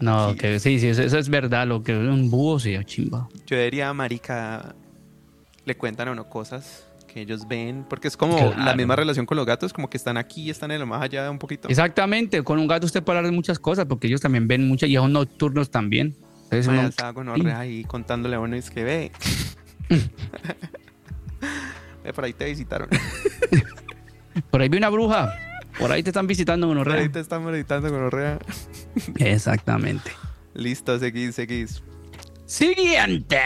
[0.01, 0.37] No, Sí.
[0.37, 1.67] que sí, sí, eso, eso es verdad.
[1.67, 3.29] Lo que es un búho, sí, chimba.
[3.47, 4.75] Yo diría, marica,
[5.65, 6.86] le cuentan a uno cosas
[7.17, 7.87] que ellos ven.
[7.89, 9.73] Porque es como la misma relación con los gatos.
[9.73, 11.67] Como que están aquí, están en lo más allá un poquito.
[11.67, 14.91] Exactamente, con un gato usted puede hablar de muchas cosas porque ellos también ven muchas
[14.91, 16.15] y son nocturnos también.
[16.45, 19.13] Entonces uno- estaba con Orrea ahí contándole a uno y es que ve.
[22.15, 22.89] Por ahí te visitaron.
[24.51, 25.35] por ahí vi una bruja,
[25.79, 28.39] por ahí te están visitando Por ahí te están meditando con Orrea.
[29.19, 30.11] Exactamente.
[30.53, 31.83] Listo, seguís, seguís.
[32.45, 33.41] Siguiente.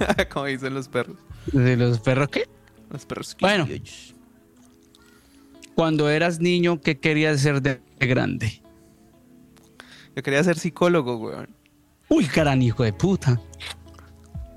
[0.32, 1.16] Como dicen los perros.
[1.52, 2.48] ¿De los perros qué?
[2.90, 3.36] Los perros.
[3.40, 3.66] Bueno.
[5.74, 8.62] Cuando eras niño, ¿qué querías ser de de grande?
[10.16, 11.48] Yo quería ser psicólogo, weón.
[12.08, 13.40] Uy, caran, hijo de puta.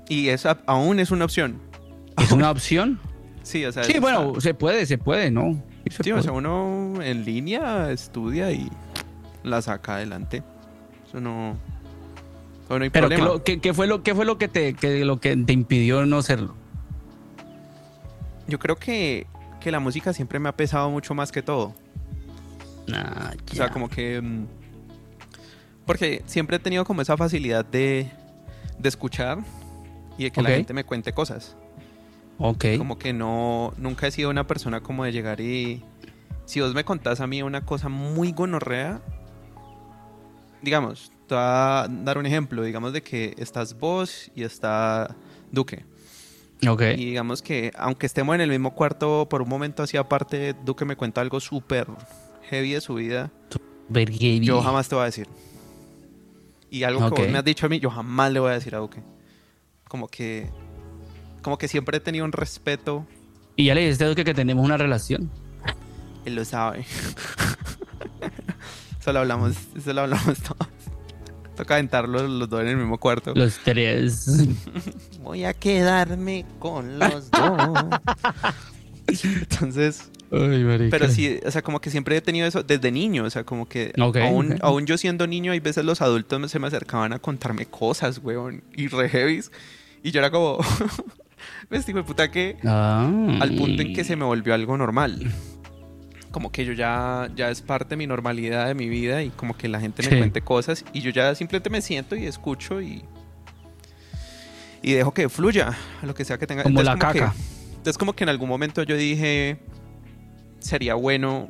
[0.08, 1.60] Y eso aún es una opción.
[2.18, 2.98] ¿Es una opción?
[3.42, 3.84] Sí, o sea.
[3.84, 5.62] Sí, está- bueno, se puede, se puede, ¿no?
[5.84, 8.68] Sí, se Sí, o sea, uno en línea estudia y
[9.42, 10.42] la saca adelante.
[11.06, 11.56] Eso no.
[12.64, 13.24] Eso no hay Pero ¿qué, problema.
[13.34, 16.06] lo- qué- qué fue lo, qué fue lo que te, que, lo que te impidió
[16.06, 16.54] no serlo?
[18.46, 19.26] Yo creo que,
[19.60, 21.74] que la música siempre me ha pesado mucho más que todo.
[22.92, 24.20] Ah, O sea, como que.
[24.20, 24.46] mm,
[25.86, 28.10] Porque siempre he tenido como esa facilidad de,
[28.78, 29.38] de escuchar
[30.18, 31.56] y de que la gente me cuente cosas.
[32.38, 32.64] Ok.
[32.78, 35.82] Como que no, nunca he sido una persona como de llegar y...
[36.46, 39.00] Si vos me contás a mí una cosa muy gonorrea,
[40.60, 45.16] digamos, te voy a dar un ejemplo, digamos de que estás vos y está
[45.50, 45.84] Duque.
[46.68, 46.82] Ok.
[46.96, 50.84] Y digamos que aunque estemos en el mismo cuarto por un momento así aparte, Duque
[50.84, 51.86] me cuenta algo súper
[52.48, 53.30] heavy de su vida,
[53.88, 54.46] Verguevi.
[54.46, 55.28] yo jamás te voy a decir.
[56.70, 58.74] Y algo que vos me has dicho a mí, yo jamás le voy a decir
[58.74, 59.00] a Duque.
[59.88, 60.50] Como que...
[61.40, 63.06] Como que siempre he tenido un respeto
[63.54, 65.30] Y ya le dijiste a Duque que tenemos una relación.
[66.24, 66.80] Él lo sabe.
[69.00, 70.68] eso lo hablamos, eso lo hablamos todos.
[71.56, 73.32] Toca aventarlo los dos en el mismo cuarto.
[73.34, 74.26] Los tres.
[75.22, 78.00] voy a quedarme con los dos.
[79.06, 80.10] Entonces,
[80.90, 83.68] pero sí, o sea, como que siempre he tenido eso desde niño, o sea, como
[83.68, 87.66] que aún, aún, yo siendo niño, hay veces los adultos se me acercaban a contarme
[87.66, 89.52] cosas, weón, y re heavies,
[90.02, 90.58] y yo era como,
[91.70, 92.56] ¿ves, tipo de puta que?
[92.64, 93.08] Ah.
[93.40, 95.32] Al punto en que se me volvió algo normal.
[96.34, 99.56] Como que yo ya, ya es parte de mi normalidad de mi vida y como
[99.56, 103.04] que la gente me cuente cosas y yo ya simplemente me siento y escucho y,
[104.82, 106.64] y dejo que fluya lo que sea que tenga.
[106.64, 107.32] Como la caca.
[107.68, 109.58] entonces como que en algún momento yo dije,
[110.58, 111.48] sería bueno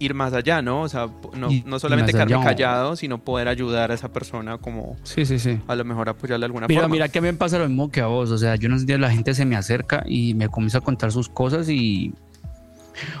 [0.00, 0.82] ir más allá, ¿no?
[0.82, 4.96] O sea, no, solamente quedarme callado, sino poder ayudar a esa persona como...
[5.04, 5.60] Sí, sí, sí.
[5.68, 6.80] A lo mejor apoyarle de alguna forma.
[6.80, 8.32] Mira, mira que a mí me pasa lo mismo que a vos.
[8.32, 11.12] O sea, yo no sé, la gente se me acerca y me comienza a contar
[11.12, 12.12] sus cosas y...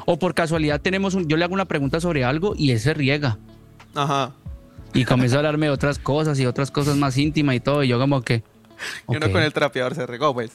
[0.06, 1.28] O por casualidad tenemos un...
[1.28, 3.38] Yo le hago una pregunta sobre algo y él se riega.
[3.94, 4.32] Ajá.
[4.94, 7.84] Y comienza a hablarme de otras cosas y otras cosas más íntimas y todo.
[7.84, 8.42] Y yo como que...
[9.08, 10.52] Y uno con el trapeador se regó, pues.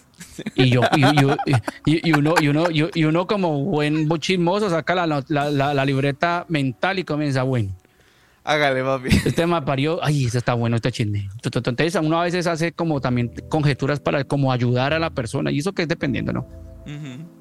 [0.56, 1.04] Y yo, y,
[2.14, 7.44] uno, y uno, y uno como buen chismoso saca la, la, libreta mental y comienza,
[7.44, 7.76] bueno.
[8.46, 9.10] Hágale, papi.
[9.10, 11.30] Este tema parió, ay, este está bueno, este chisme.
[11.44, 15.60] Entonces, uno a veces hace como también conjeturas para como ayudar a la persona, y
[15.60, 16.48] eso que es dependiendo, ¿no?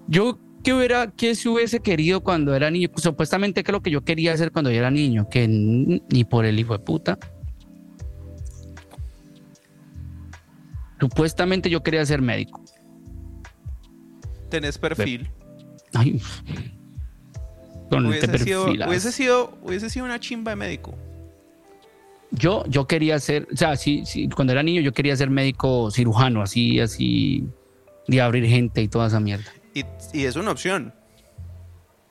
[0.06, 2.88] Yo, ¿qué hubiera, qué se hubiese querido cuando era niño?
[2.90, 5.28] Pues, supuestamente, que es lo que yo quería hacer cuando yo era niño?
[5.28, 7.18] Que ni por el hijo de puta
[11.02, 12.62] Supuestamente yo quería ser médico.
[14.48, 15.28] Tenés perfil.
[15.94, 16.22] Ay.
[17.90, 20.94] Con hubiese, este sido, hubiese, sido, hubiese sido una chimba de médico.
[22.30, 25.90] Yo, yo quería ser, o sea, sí, sí, cuando era niño yo quería ser médico
[25.90, 27.48] cirujano, así, así,
[28.06, 29.50] de abrir gente y toda esa mierda.
[29.74, 30.94] Y, y es una opción.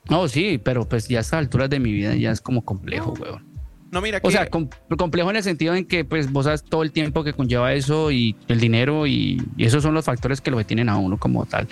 [0.10, 3.14] No, sí, pero pues ya a estas alturas de mi vida ya es como complejo,
[3.14, 3.52] weón.
[3.92, 6.94] No, mira O sea, complejo en el sentido en que pues vos sabes todo el
[6.94, 10.88] tiempo que conlleva eso y el dinero y, esos son los factores que lo detienen
[10.88, 11.68] a uno como tal.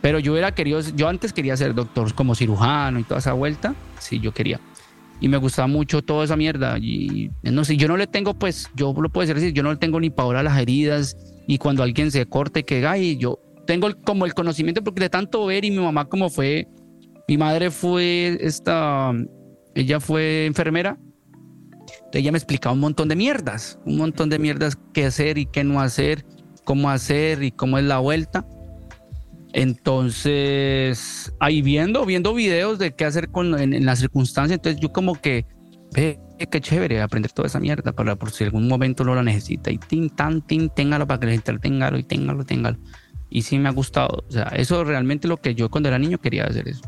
[0.00, 3.74] Pero yo era querido, yo antes quería ser doctor como cirujano y toda esa vuelta,
[3.98, 4.60] sí, yo quería.
[5.20, 6.78] Y me gustaba mucho toda esa mierda.
[6.78, 9.76] Y no sé, yo no le tengo, pues, yo lo puedo decir yo no le
[9.76, 11.16] tengo ni para ahora las heridas.
[11.46, 13.38] Y cuando alguien se corte, que ay, yo
[13.70, 16.66] tengo como el conocimiento porque de tanto ver y mi mamá como fue,
[17.28, 19.12] mi madre fue esta
[19.76, 20.98] ella fue enfermera.
[22.12, 25.62] Ella me explicaba un montón de mierdas, un montón de mierdas qué hacer y qué
[25.62, 26.26] no hacer,
[26.64, 28.44] cómo hacer y cómo es la vuelta.
[29.52, 35.14] Entonces, ahí viendo, viendo videos de qué hacer con, en, las circunstancias, entonces yo como
[35.14, 35.46] que,
[35.94, 36.18] ve,
[36.50, 39.70] qué chévere aprender toda esa mierda para por si algún momento no la necesita.
[39.70, 42.76] Y tin, tan, tin, téngalo para que la gente téngalo y téngalo, téngalo.
[43.30, 44.24] Y sí me ha gustado.
[44.28, 46.82] O sea, eso realmente lo que yo cuando era niño quería hacer eso.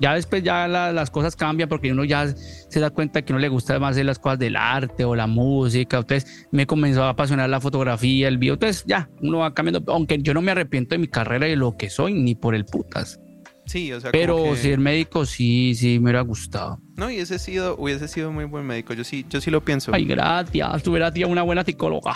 [0.00, 3.48] Ya después ya las cosas cambian porque uno ya se da cuenta que no le
[3.48, 5.98] gusta más las cosas del arte o la música.
[5.98, 8.54] Entonces me comenzó a apasionar la fotografía, el video.
[8.54, 9.84] Entonces ya uno va cambiando.
[9.92, 12.56] Aunque yo no me arrepiento de mi carrera y de lo que soy, ni por
[12.56, 13.20] el putas.
[13.66, 16.80] Sí, o sea, pero si el médico sí, sí me hubiera gustado.
[16.96, 18.94] No, y ese sido, hubiese sido muy buen médico.
[18.94, 19.92] Yo sí, yo sí lo pienso.
[19.94, 20.82] Ay, gracias.
[20.82, 22.14] Tuviera tía una buena psicóloga.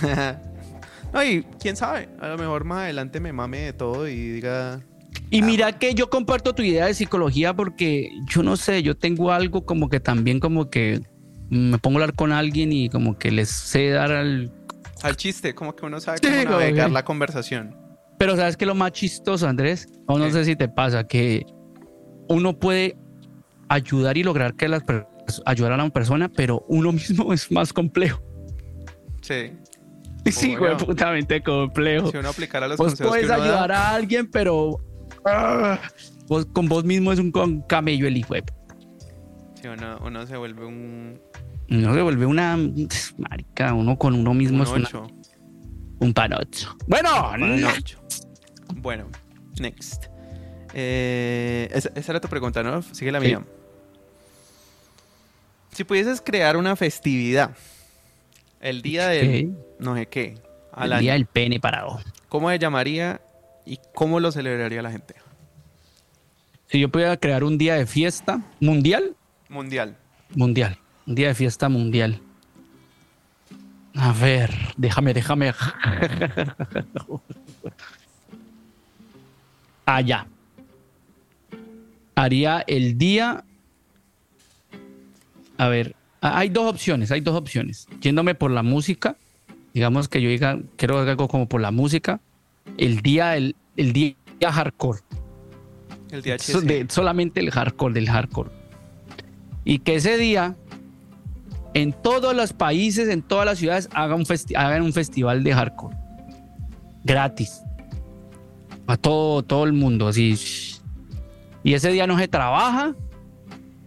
[1.12, 4.80] no, y quién sabe, a lo mejor más adelante me mame de todo y diga,
[5.30, 9.30] y mira que yo comparto tu idea de psicología porque yo no sé, yo tengo
[9.30, 11.00] algo como que también como que
[11.50, 14.52] me pongo a hablar con alguien y como que les sé dar al...
[15.02, 17.76] Al chiste, como que uno sabe cómo navegar la conversación.
[18.18, 19.88] Pero ¿sabes qué es lo más chistoso, Andrés?
[20.06, 21.46] O no sé si te pasa, que
[22.28, 22.96] uno puede
[23.68, 24.82] ayudar y lograr que las
[25.44, 28.20] ayudar a una persona, pero uno mismo es más complejo.
[29.20, 29.52] Sí.
[30.32, 32.10] Sí, güey, putamente complejo.
[32.10, 34.80] Si uno aplicara los Vos puedes ayudar a alguien, pero
[35.24, 35.78] Ah,
[36.26, 37.32] vos, con vos mismo es un
[37.66, 38.34] camello el hijo
[39.60, 41.20] Sí, uno, se vuelve un.
[41.70, 42.56] Uno se vuelve una.
[43.18, 44.70] Marica, uno con uno mismo es
[46.00, 46.76] un panocho.
[46.86, 47.32] Bueno,
[48.76, 49.08] Bueno,
[49.60, 50.06] next.
[50.74, 52.82] Eh, esa, era tu pregunta, ¿no?
[52.82, 53.42] Sigue la mía.
[55.72, 57.56] Si pudieses crear una festividad,
[58.60, 59.56] el día del.
[59.78, 60.34] No sé qué.
[60.80, 62.00] el día del pene parado.
[62.28, 63.20] ¿Cómo se llamaría
[63.68, 65.14] ¿Y cómo lo celebraría la gente?
[66.68, 69.14] Si yo pudiera crear un día de fiesta mundial.
[69.50, 69.94] Mundial.
[70.34, 70.78] Mundial.
[71.06, 72.18] Un día de fiesta mundial.
[73.94, 75.52] A ver, déjame, déjame.
[79.84, 80.26] Allá.
[82.14, 83.44] Haría el día.
[85.58, 87.86] A ver, hay dos opciones, hay dos opciones.
[88.00, 89.16] Yéndome por la música,
[89.74, 92.20] digamos que yo diga, quiero algo como por la música,
[92.76, 95.00] el día, el, el día hardcore.
[96.10, 96.36] El día
[96.88, 98.50] solamente el hardcore del hardcore.
[99.64, 100.56] Y que ese día
[101.74, 105.52] en todos los países, en todas las ciudades, hagan un, festi- hagan un festival de
[105.52, 105.96] hardcore.
[107.04, 107.60] Gratis.
[108.86, 110.38] A todo, todo el mundo, así.
[111.62, 112.94] Y ese día no se trabaja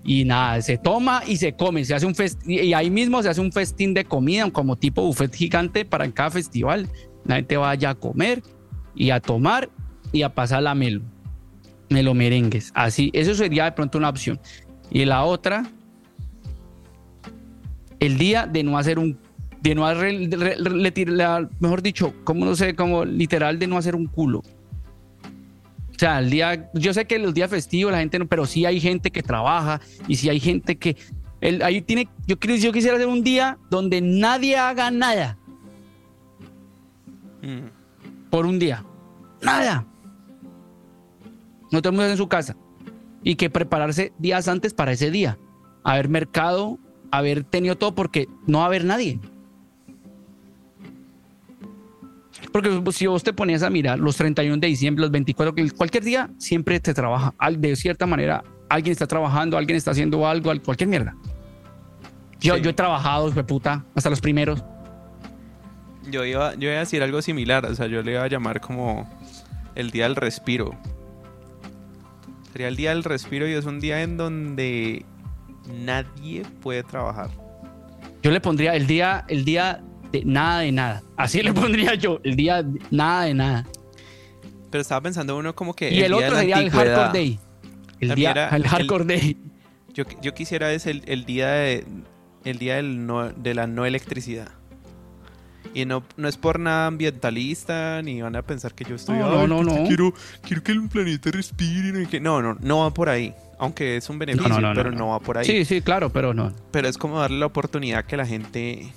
[0.03, 1.85] y nada, se toma y se come.
[1.85, 5.03] Se hace un fest- y ahí mismo se hace un festín de comida, como tipo
[5.03, 6.89] buffet gigante para cada festival.
[7.25, 8.41] La gente vaya a comer
[8.95, 9.69] y a tomar
[10.11, 11.01] y a pasar la melo.
[11.89, 12.71] Melo merengues.
[12.73, 14.39] Así, eso sería de pronto una opción.
[14.89, 15.69] Y la otra,
[17.99, 19.17] el día de no hacer un,
[19.61, 23.95] de no re- re- re- mejor dicho, como no sé, como literal de no hacer
[23.95, 24.41] un culo.
[26.01, 28.65] O sea, el día, yo sé que los días festivos la gente no, pero sí
[28.65, 30.97] hay gente que trabaja y sí hay gente que,
[31.41, 35.37] el, ahí tiene, yo, yo quisiera hacer un día donde nadie haga nada
[37.43, 37.67] Mm.
[38.31, 38.83] por un día.
[39.43, 39.85] Nada.
[41.71, 42.55] No está en su casa.
[43.23, 45.37] Y que prepararse días antes para ese día.
[45.83, 46.79] Haber mercado,
[47.11, 49.19] haber tenido todo porque no va a haber nadie.
[52.51, 56.03] Porque si vos te ponías a mirar los 31 de diciembre, los 24, que cualquier
[56.03, 57.33] día siempre te trabaja.
[57.57, 61.15] De cierta manera, alguien está trabajando, alguien está haciendo algo, al- cualquier mierda.
[62.41, 62.61] Yo, Sí.
[62.61, 64.63] yo he trabajado, hijo de puta, hasta los primeros.
[66.09, 68.59] Yo iba, yo iba a decir algo similar, o sea, yo le iba a llamar
[68.59, 69.07] como
[69.75, 70.75] el día del respiro.
[72.51, 75.05] Sería el día del respiro y es un día en donde
[75.85, 77.29] nadie puede trabajar.
[78.23, 81.03] Yo le pondría el día, el día de nada de nada.
[81.17, 83.67] Así le pondría yo, el día de nada de nada.
[84.69, 85.93] Pero estaba pensando uno como que...
[85.93, 86.69] Y el, otro sería el.
[86.69, 87.39] Hardcore Day.
[87.99, 89.37] El También día, era el el- Hardcore Day.
[89.93, 91.85] Yo, yo quisiera es el, el día de
[92.45, 94.49] el día del no- de la no electricidad.
[95.73, 99.17] Y no, no es por nada ambientalista, ni van a pensar que yo estoy...
[99.19, 99.87] No, no, "Ay, no, no.
[99.87, 102.07] Quiero, quiero que el planeta respire.
[102.07, 102.19] que-".
[102.19, 103.33] No, no, no va por ahí.
[103.59, 104.97] Aunque es un beneficio, no, no, pero no.
[104.97, 105.45] no va por ahí.
[105.45, 106.51] Sí, sí, claro, pero no.
[106.71, 108.91] Pero es como darle la oportunidad que la gente...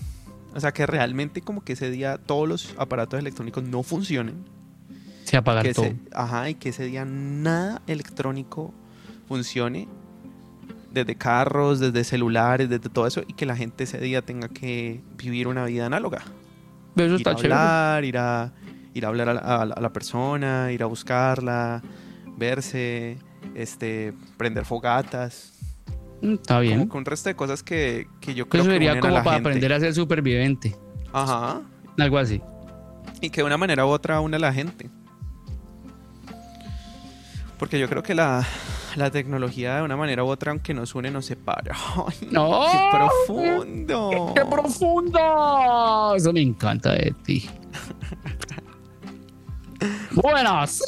[0.55, 4.37] O sea, que realmente como que ese día todos los aparatos electrónicos no funcionen.
[5.25, 5.87] Se apagar Que todo.
[5.87, 8.73] ese, ajá, y que ese día nada electrónico
[9.27, 9.89] funcione.
[10.93, 13.23] Desde carros, desde celulares, desde todo eso.
[13.27, 16.23] Y que la gente ese día tenga que vivir una vida análoga.
[16.95, 17.53] Eso ir a chévere.
[17.55, 18.53] hablar, ir a,
[18.95, 21.83] ir a hablar a la, a la- a la persona, ir a buscarla,
[22.37, 23.19] verse,
[23.57, 25.54] este, prender fogatas.
[26.23, 26.79] Mm, Está bien.
[26.81, 29.23] Como que un resto de cosas que, que yo creo Eso que sería como la
[29.25, 29.49] para gente.
[29.51, 30.77] aprender a ser superviviente.
[31.13, 31.61] Ajá.
[31.99, 32.41] Algo así.
[33.21, 34.91] Y que de una manera u otra une a la gente.
[37.59, 38.45] Porque yo creo que la,
[38.97, 41.75] la tecnología de una manera u otra, aunque nos une, nos separa.
[41.97, 42.63] ¡Ay, ¡No!
[42.73, 44.33] ¡Qué profundo!
[44.35, 46.15] ¡Qué profundo!
[46.17, 47.49] Eso me encanta de ti.
[50.13, 50.81] Buenas.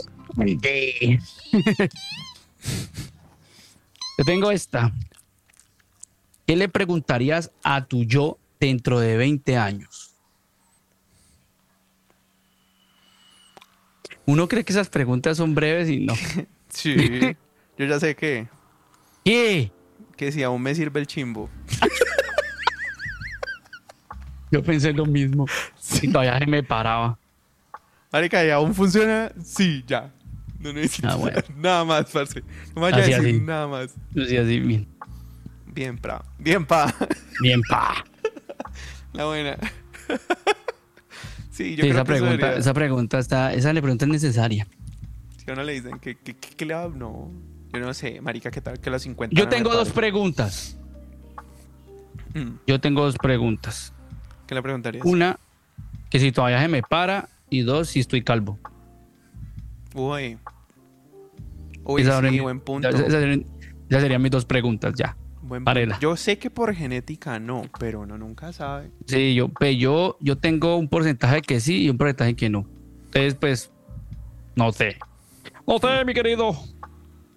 [4.18, 4.92] Yo tengo esta.
[6.46, 10.14] ¿Qué le preguntarías a tu yo dentro de 20 años?
[14.26, 16.14] Uno cree que esas preguntas son breves y no.
[16.68, 16.94] Sí.
[17.78, 18.48] Yo ya sé que,
[19.24, 19.70] ¿Qué?
[20.16, 21.48] que si aún me sirve el chimbo.
[24.50, 25.46] Yo pensé lo mismo.
[26.02, 27.18] Y todavía se me paraba.
[28.12, 29.32] Marica, ¿y aún funciona?
[29.42, 30.12] Sí, ya.
[30.58, 31.40] No necesito Ah, bueno.
[31.56, 32.40] nada más, parce.
[32.74, 33.40] No me vaya a Así, decir así.
[33.40, 33.94] nada más.
[34.12, 34.88] Yo sí, así bien.
[35.76, 36.24] Bien, pra.
[36.38, 36.92] Bien, pa.
[37.40, 38.02] Bien, pa.
[39.12, 39.56] La buena.
[41.50, 44.10] sí, yo Sí, creo esa que pregunta, debería- esa pregunta está, esa le pregunta es
[44.10, 44.66] necesaria.
[45.36, 47.30] Si a uno le dicen que, que, que- que le No,
[47.72, 50.78] yo no sé, marica, ¿qué tal que los 50 Yo tengo dos preguntas.
[52.34, 53.92] Mm, Yo tengo dos preguntas.
[54.46, 55.04] ¿Qué le preguntarías?
[55.04, 55.38] Una,
[56.10, 57.28] que si todavía se me para.
[57.50, 58.58] Y dos, si estoy calvo.
[59.94, 60.36] Uy.
[61.84, 62.88] Uy, Esa sí, buen punto.
[62.88, 63.44] Esas serían,
[63.88, 65.16] esas serían mis dos preguntas ya.
[65.46, 65.96] Buen punto.
[66.00, 68.90] Yo sé que por genética no, pero uno nunca sabe.
[69.06, 72.66] Sí, yo, pues, yo, yo tengo un porcentaje que sí y un porcentaje que no.
[73.06, 73.70] Entonces, pues,
[74.54, 74.96] no sé.
[75.66, 76.54] No sé, mi querido.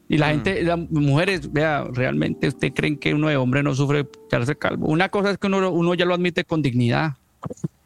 [0.08, 0.32] Y la Mm.
[0.32, 4.88] gente, las mujeres, vea, realmente usted creen que uno de hombre no sufre quedarse calvo.
[4.88, 7.14] Una cosa es que uno, uno ya lo admite con dignidad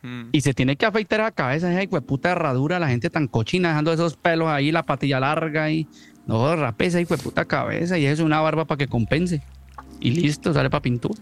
[0.04, 0.30] Mm.
[0.32, 3.92] y se tiene que afeitar la cabeza, esa puta herradura, la gente tan cochina dejando
[3.94, 5.88] esos pelos ahí, la patilla larga y
[6.26, 9.42] no, rape esa hijo de puta cabeza y eso es una barba para que compense.
[10.00, 11.20] Y listo, sale para pintura.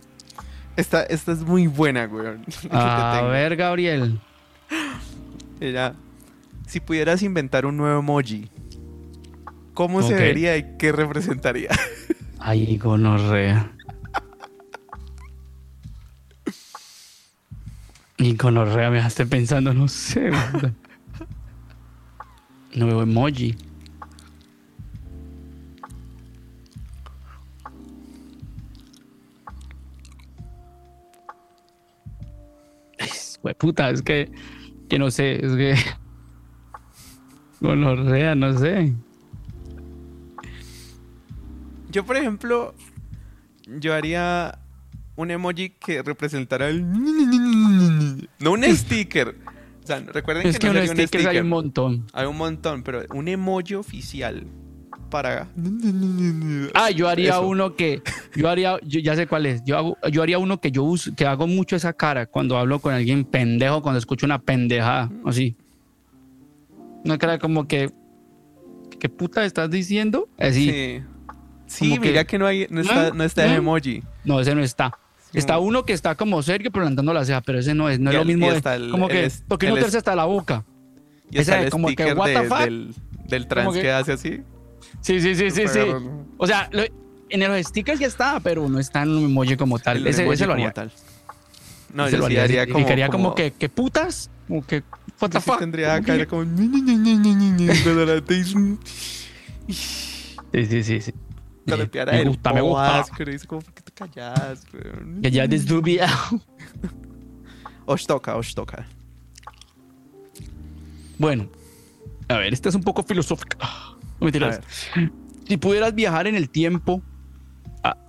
[0.76, 2.38] Esta, esta es muy buena, güey.
[2.72, 4.19] A ver, Gabriel.
[5.59, 5.93] Ella,
[6.67, 8.49] si pudieras inventar un nuevo emoji,
[9.74, 11.69] ¿cómo se vería y qué representaría?
[12.39, 13.72] Ay, gonorrea.
[18.17, 20.32] Y gonorrea me dejaste pensando, no sé.
[22.76, 23.55] Nuevo emoji.
[33.41, 34.31] Güey, puta, es que,
[34.89, 35.75] que no sé, es que.
[37.61, 38.93] Gonorrea, no sé.
[41.91, 42.73] Yo, por ejemplo,
[43.67, 44.57] yo haría
[45.15, 46.81] un emoji que representara el...
[48.39, 49.35] No un sticker.
[49.83, 51.43] O sea, recuerden Es que, que no sería un stickers hay sticker.
[51.43, 52.07] un montón.
[52.13, 54.45] Hay un montón, pero un emoji oficial
[55.12, 55.47] para...
[56.74, 57.45] Ah, yo haría Eso.
[57.47, 58.01] uno que,
[58.36, 59.64] yo haría, yo ya sé cuál es.
[59.64, 62.80] Yo hago, yo haría uno que yo uso, que hago mucho esa cara cuando hablo
[62.80, 65.55] con alguien pendejo, cuando escucho una pendejada, así.
[67.05, 67.91] Una cara como que,
[68.99, 70.28] ¿qué puta estás diciendo?
[70.39, 70.70] Así.
[70.72, 71.03] Sí.
[71.68, 73.12] Sí, Como que- mira que no, hay, no está, ¿Ah?
[73.14, 73.55] no está el ¿Ah?
[73.55, 74.03] emoji.
[74.26, 74.91] No, ese no está.
[75.34, 78.09] Está uno que está como serio, pero levantando la ceja, pero ese no es, no
[78.12, 80.66] es lo mismo de, está el- como el que, es- es- terce hasta la boca.
[81.30, 82.59] Y Ese el como que, what the fuck?
[82.59, 82.93] del,
[83.30, 84.41] del trans que- que hace así.
[85.02, 85.80] Sí, sí, sí, sí, sí.
[86.38, 86.84] O sea, lo-
[87.30, 89.97] en los stickers ya está, pero no está en un emoji como tal.
[89.97, 90.74] El Ese, emoji ese lo como haría.
[90.74, 90.91] tal.
[91.93, 92.86] No, Ese yo lo sí haría Y como...
[92.86, 94.84] quería como, que, que putas, como que,
[95.20, 95.60] what the fuck.
[95.60, 96.43] tendría Como que- como...
[99.68, 101.14] Sí, sí, sí, sí.
[101.66, 101.76] Me
[102.26, 103.06] gusta, me gusta.
[103.26, 104.66] dice como, ¿por qué te callas?
[104.74, 106.41] weón?" Que ya desdubiado.
[107.86, 108.86] Os toca, os toca.
[111.18, 111.49] Bueno,
[112.28, 113.58] a ver, esta es un poco filosófica.
[114.22, 114.61] Mentiras.
[115.47, 117.01] Si pudieras viajar en el tiempo,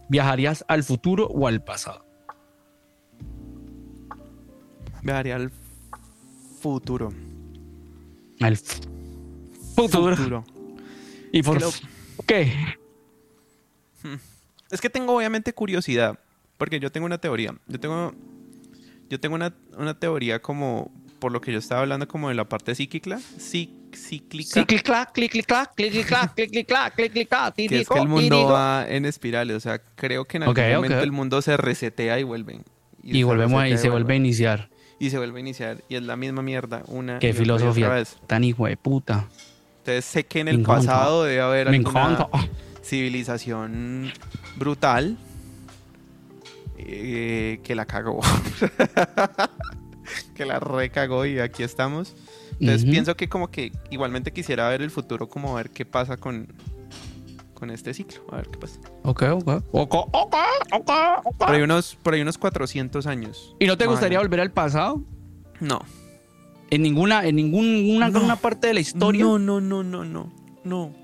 [0.08, 2.04] ¿viajarías al futuro o al pasado?
[5.02, 5.50] Viajaría al
[6.60, 7.12] futuro.
[8.40, 10.16] Al futuro.
[10.16, 10.44] Futuro.
[11.32, 11.58] ¿Y por
[12.26, 12.52] qué?
[14.70, 16.18] Es que tengo obviamente curiosidad,
[16.58, 17.54] porque yo tengo una teoría.
[17.66, 18.14] Yo tengo,
[19.08, 22.48] yo tengo una, una teoría como, por lo que yo estaba hablando, como de la
[22.48, 26.66] parte cíclica, cí- cíclica, Sí, clic, clac, clic, clic, clac, clic, clic, clac, clic, clic,
[26.66, 29.56] clac, clic, clic, clac, que es que el mundo va en espirales.
[29.56, 32.64] O sea, creo que en algún momento el mundo se resetea y vuelven.
[33.02, 34.70] Y volvemos ahí, se vuelve a iniciar.
[34.98, 35.82] Y se vuelve a iniciar.
[35.88, 38.16] Y es la misma mierda, una Qué otra y otra filosofía vez.
[38.26, 39.28] tan hijo de puta.
[39.78, 42.28] Entonces sé que en el pasado debe haber alguna
[42.84, 44.12] civilización
[44.56, 45.16] brutal
[46.78, 48.20] eh, que la cagó.
[50.34, 52.14] que la recagó y aquí estamos.
[52.60, 56.48] Entonces pienso que como que igualmente quisiera ver el futuro, como ver qué pasa con,
[57.54, 58.22] con este ciclo.
[58.30, 58.78] A ver qué pasa.
[59.02, 59.48] Ok, ok.
[59.72, 60.34] Ok, ok,
[60.72, 60.90] ok,
[61.24, 61.36] ok.
[61.38, 63.54] Por ahí unos, por ahí unos 400 años.
[63.58, 65.02] ¿Y no te gustaría volver al pasado?
[65.60, 65.80] No.
[66.70, 68.36] ¿En ninguna, en ninguna No.
[68.36, 69.24] parte de la historia?
[69.24, 70.32] No, no, no, no, no.
[70.64, 70.94] No.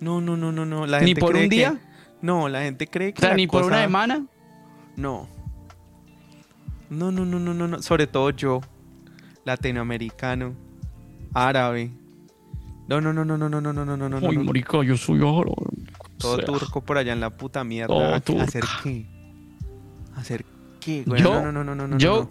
[0.00, 0.86] No, no, no, no, no.
[0.86, 1.80] La ¿Ni por cree un que- día?
[2.20, 4.26] No, la gente cree O que sea, la ni por una semana.
[4.96, 5.28] No.
[6.90, 7.82] No, no, no, no, no, no.
[7.82, 8.60] Sobre todo yo,
[9.44, 10.54] latinoamericano,
[11.32, 11.90] árabe.
[12.88, 14.44] No, no, no, no, no, no, no, no, no, no, no, Ay, no.
[14.44, 15.54] marica, yo soy oro.
[16.18, 17.86] Todo O sea, turco por allá en la puta mierda.
[17.94, 18.42] Todo ¿A- turca.
[18.44, 19.06] ¿Hacer qué?
[20.16, 20.44] ¿Hacer
[20.80, 21.02] qué?
[21.06, 21.22] güey?
[21.22, 22.30] Yo- no, no, no, no, no, yo, no.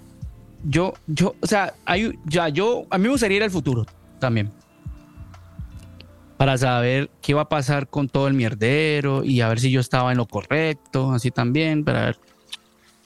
[0.70, 3.86] yo, yo, o sea, hay, ya, yo, a mí me gustaría ir al futuro
[4.20, 4.52] también.
[6.38, 9.80] Para saber qué va a pasar con todo el mierdero y a ver si yo
[9.80, 12.20] estaba en lo correcto, así también, para ver.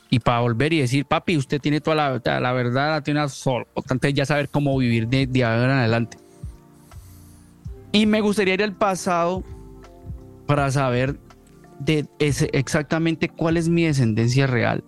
[0.10, 3.28] Y para volver y decir, papi, usted tiene toda la, toda la verdad, la tiene
[3.30, 3.66] solo.
[3.70, 6.18] Importante ya saber cómo vivir de, de ahora en adelante.
[7.92, 9.44] Y me gustaría ir al pasado
[10.46, 11.20] para saber
[11.80, 14.84] de ese, exactamente cuál es mi descendencia real.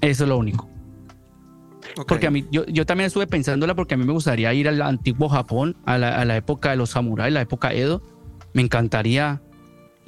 [0.00, 0.68] Eso es lo único.
[1.96, 2.06] Ok.
[2.06, 4.80] Porque a mí, yo, yo también estuve pensándola porque a mí me gustaría ir al
[4.82, 8.02] antiguo Japón, a la, a la época de los samuráis, la época Edo.
[8.52, 9.42] Me encantaría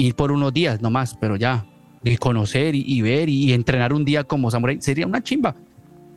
[0.01, 1.66] ir por unos días nomás, pero ya.
[2.03, 5.55] Y conocer y, y ver y, entrenar un día como samurái sería una chimba.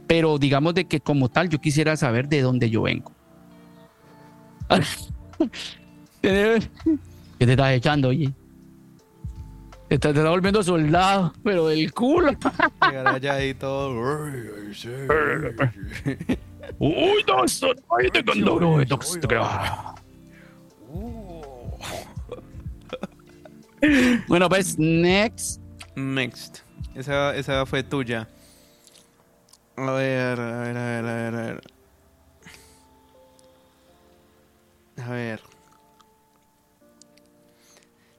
[0.07, 3.11] Pero digamos de que como tal yo quisiera saber de dónde yo vengo.
[6.21, 6.59] ¿Qué
[7.38, 8.31] te estás echando, oye?
[9.89, 12.31] Te estás, te estás volviendo soldado, pero del culo.
[12.89, 13.91] Llegar allá y todo.
[16.79, 17.43] Uy, no,
[18.79, 18.88] de
[24.27, 25.61] Bueno, pues, next.
[25.95, 26.59] Next.
[26.95, 28.27] Esa, esa fue tuya.
[29.75, 31.61] A ver, a ver, a ver, a ver, a ver.
[35.03, 35.41] A ver.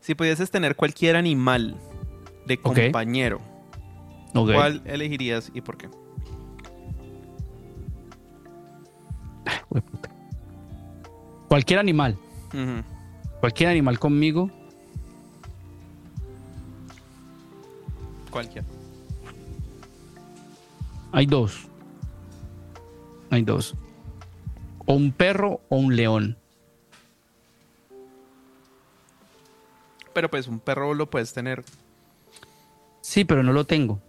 [0.01, 1.77] Si pudieses tener cualquier animal
[2.47, 3.41] de compañero.
[4.33, 5.89] ¿cuál elegirías y por qué?
[11.49, 12.19] Cualquier animal,
[13.39, 14.51] cualquier animal conmigo.
[18.35, 18.65] Cualquier.
[21.13, 21.69] Hay dos.
[23.31, 23.77] Hay dos.
[24.87, 26.37] O un perro o un león.
[30.13, 31.63] Pero pues un perro lo puedes tener.
[33.03, 34.01] Sí, pero no lo tengo.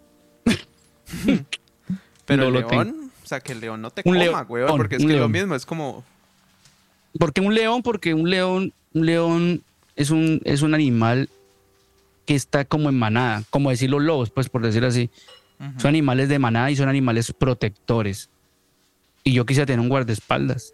[2.26, 2.84] Pero No el lo tengo.
[2.84, 5.10] león, o sea, que el león no te Un coma, león, weón, porque es que
[5.10, 5.32] lo león.
[5.32, 6.04] mismo, es como,
[7.20, 7.84] ¿Por qué un león?
[7.84, 9.64] Porque un león, un león
[9.96, 11.30] es un, es un animal
[12.26, 15.10] que está como en manada, como decir los lobos, pues por decirlo así.
[15.78, 18.30] Son animales de manada y son animales protectores.
[19.24, 20.74] Y yo quisiera tener un guardaespaldas.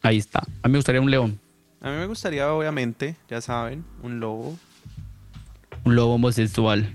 [0.00, 0.40] Ahí está.
[0.62, 1.38] A mí me gustaría un león,
[1.82, 4.56] a mí me gustaría, obviamente, ya saben, un lobo,
[5.82, 6.94] un lobo homosexual.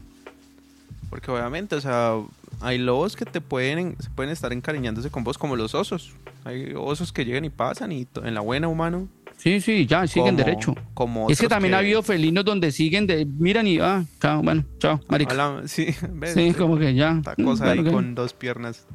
[1.09, 2.13] porque obviamente, o sea,
[2.61, 6.13] hay lobos que te pueden, se pueden estar encariñándose con vos como los osos.
[6.45, 9.09] Hay osos que llegan y pasan y en la buena humano.
[9.37, 10.75] Sí, sí, ya, siguen como- derecho.
[10.93, 14.65] Como Es que también ha habido felinos donde siguen de, miran y, ah, chao, bueno,
[14.79, 15.33] chao, marica.
[15.33, 17.17] Hola, sí, ves, Sí, como que ya.
[17.17, 18.85] esta cosa bueno, ahí con dos piernas.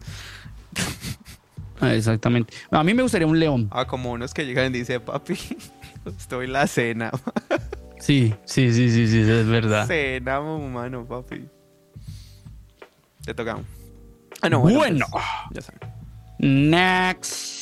[1.81, 2.55] Ah, exactamente.
[2.71, 3.69] A mí me gustaría un león.
[3.73, 5.35] Ah, como unos que llegan y dicen, papi,
[6.07, 7.11] estoy la cena.
[8.01, 9.87] Sí, sí, sí, sí, sí, es verdad.
[9.87, 11.45] Cena, humano, papi.
[13.25, 13.61] Te toca.
[14.41, 15.07] Ah, Bueno.
[15.13, 15.81] pues, ya saben.
[16.41, 17.62] Next.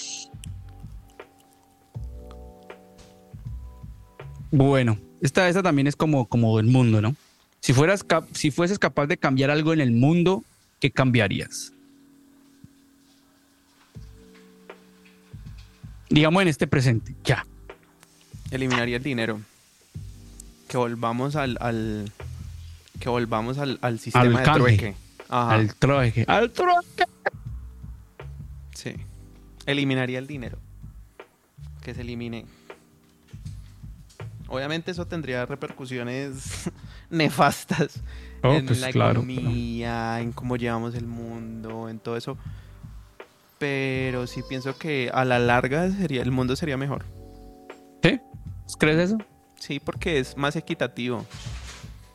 [4.50, 7.14] Bueno, esta, esta también es como, como el mundo, ¿no?
[7.60, 10.44] Si, fueras cap- si fueses capaz de cambiar algo en el mundo,
[10.80, 11.72] ¿qué cambiarías?
[16.08, 17.46] Digamos en este presente, ya.
[18.50, 19.40] Eliminaría el dinero.
[20.68, 22.10] Que volvamos al, al
[22.98, 24.94] que volvamos al, al sistema de trueque.
[25.28, 25.54] Ajá.
[25.54, 26.24] Al troje.
[26.26, 27.06] Al troje.
[28.74, 28.94] Sí.
[29.66, 30.58] Eliminaría el dinero.
[31.82, 32.44] Que se elimine.
[34.50, 36.70] Obviamente eso tendría repercusiones
[37.10, 38.02] nefastas
[38.42, 42.36] Oh, en pues la claro, economía, en cómo llevamos el mundo, en todo eso.
[43.58, 47.04] Pero sí pienso que a la larga sería, el mundo sería mejor.
[48.02, 48.18] ¿Sí?
[48.78, 49.18] ¿Crees eso?
[49.58, 51.26] Sí, porque es más equitativo.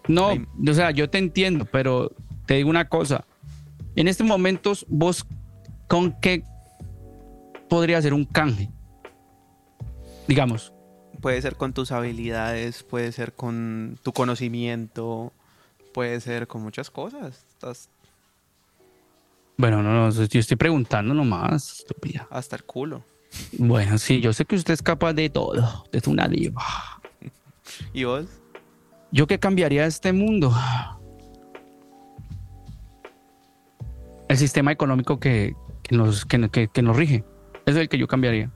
[0.07, 2.11] No, Hay- o sea, yo te entiendo, pero
[2.47, 3.23] te digo una cosa.
[3.95, 5.25] En estos momentos, vos,
[5.87, 6.43] ¿con qué
[7.69, 8.71] podría ser un canje?
[10.27, 10.73] Digamos,
[11.25, 15.33] Puede ser con tus habilidades, puede ser con tu conocimiento,
[15.91, 17.43] puede ser con muchas cosas.
[17.49, 17.89] Estás
[19.57, 22.27] bueno, no, no, yo estoy preguntando nomás, estúpida.
[22.29, 23.03] hasta el culo.
[23.53, 26.61] Bueno, sí, yo sé que usted es capaz de todo, es una diva.
[27.93, 28.27] ¿Y vos?
[29.11, 30.53] ¿Yo qué cambiaría este mundo?
[34.29, 37.23] El sistema económico que, que nos, que, que- que nos rige.
[37.65, 38.51] Es el que yo cambiaría.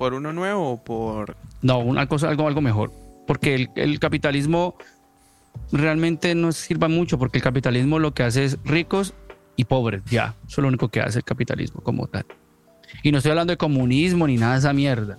[0.00, 1.36] ¿Por uno nuevo o por...?
[1.60, 2.90] No, una cosa, algo, algo mejor.
[3.26, 4.74] Porque el, capitalismo
[5.72, 9.12] realmente no sirva mucho, porque el capitalismo lo que hace es ricos
[9.56, 10.34] y pobres, ya.
[10.48, 12.24] Eso es lo único que hace el capitalismo como tal.
[13.02, 15.18] Y no estoy hablando de comunismo ni nada de esa mierda.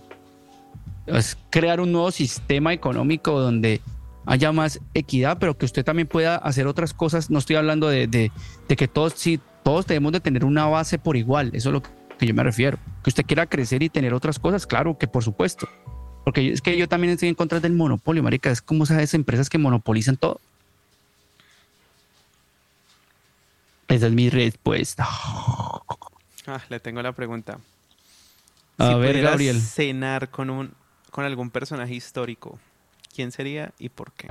[1.05, 3.81] Es crear un nuevo sistema económico donde
[4.25, 7.29] haya más equidad, pero que usted también pueda hacer otras cosas.
[7.29, 8.31] No estoy hablando de
[8.67, 11.51] que todos, sí, todos debemos de tener una base por igual.
[11.53, 12.77] Eso es lo que yo me refiero.
[13.03, 15.67] Que usted quiera crecer y tener otras cosas, claro que por supuesto.
[16.23, 18.51] Porque es que yo también estoy en contra del monopolio, marica.
[18.51, 20.39] Es como esas empresas que monopolizan todo.
[23.87, 25.07] Esa es mi respuesta.
[26.47, 27.59] Ah, le tengo la pregunta.
[28.77, 29.61] A si ver, Gabriel.
[29.61, 30.73] cenar con un
[31.11, 32.57] con algún personaje histórico,
[33.13, 34.29] ¿quién sería y por qué?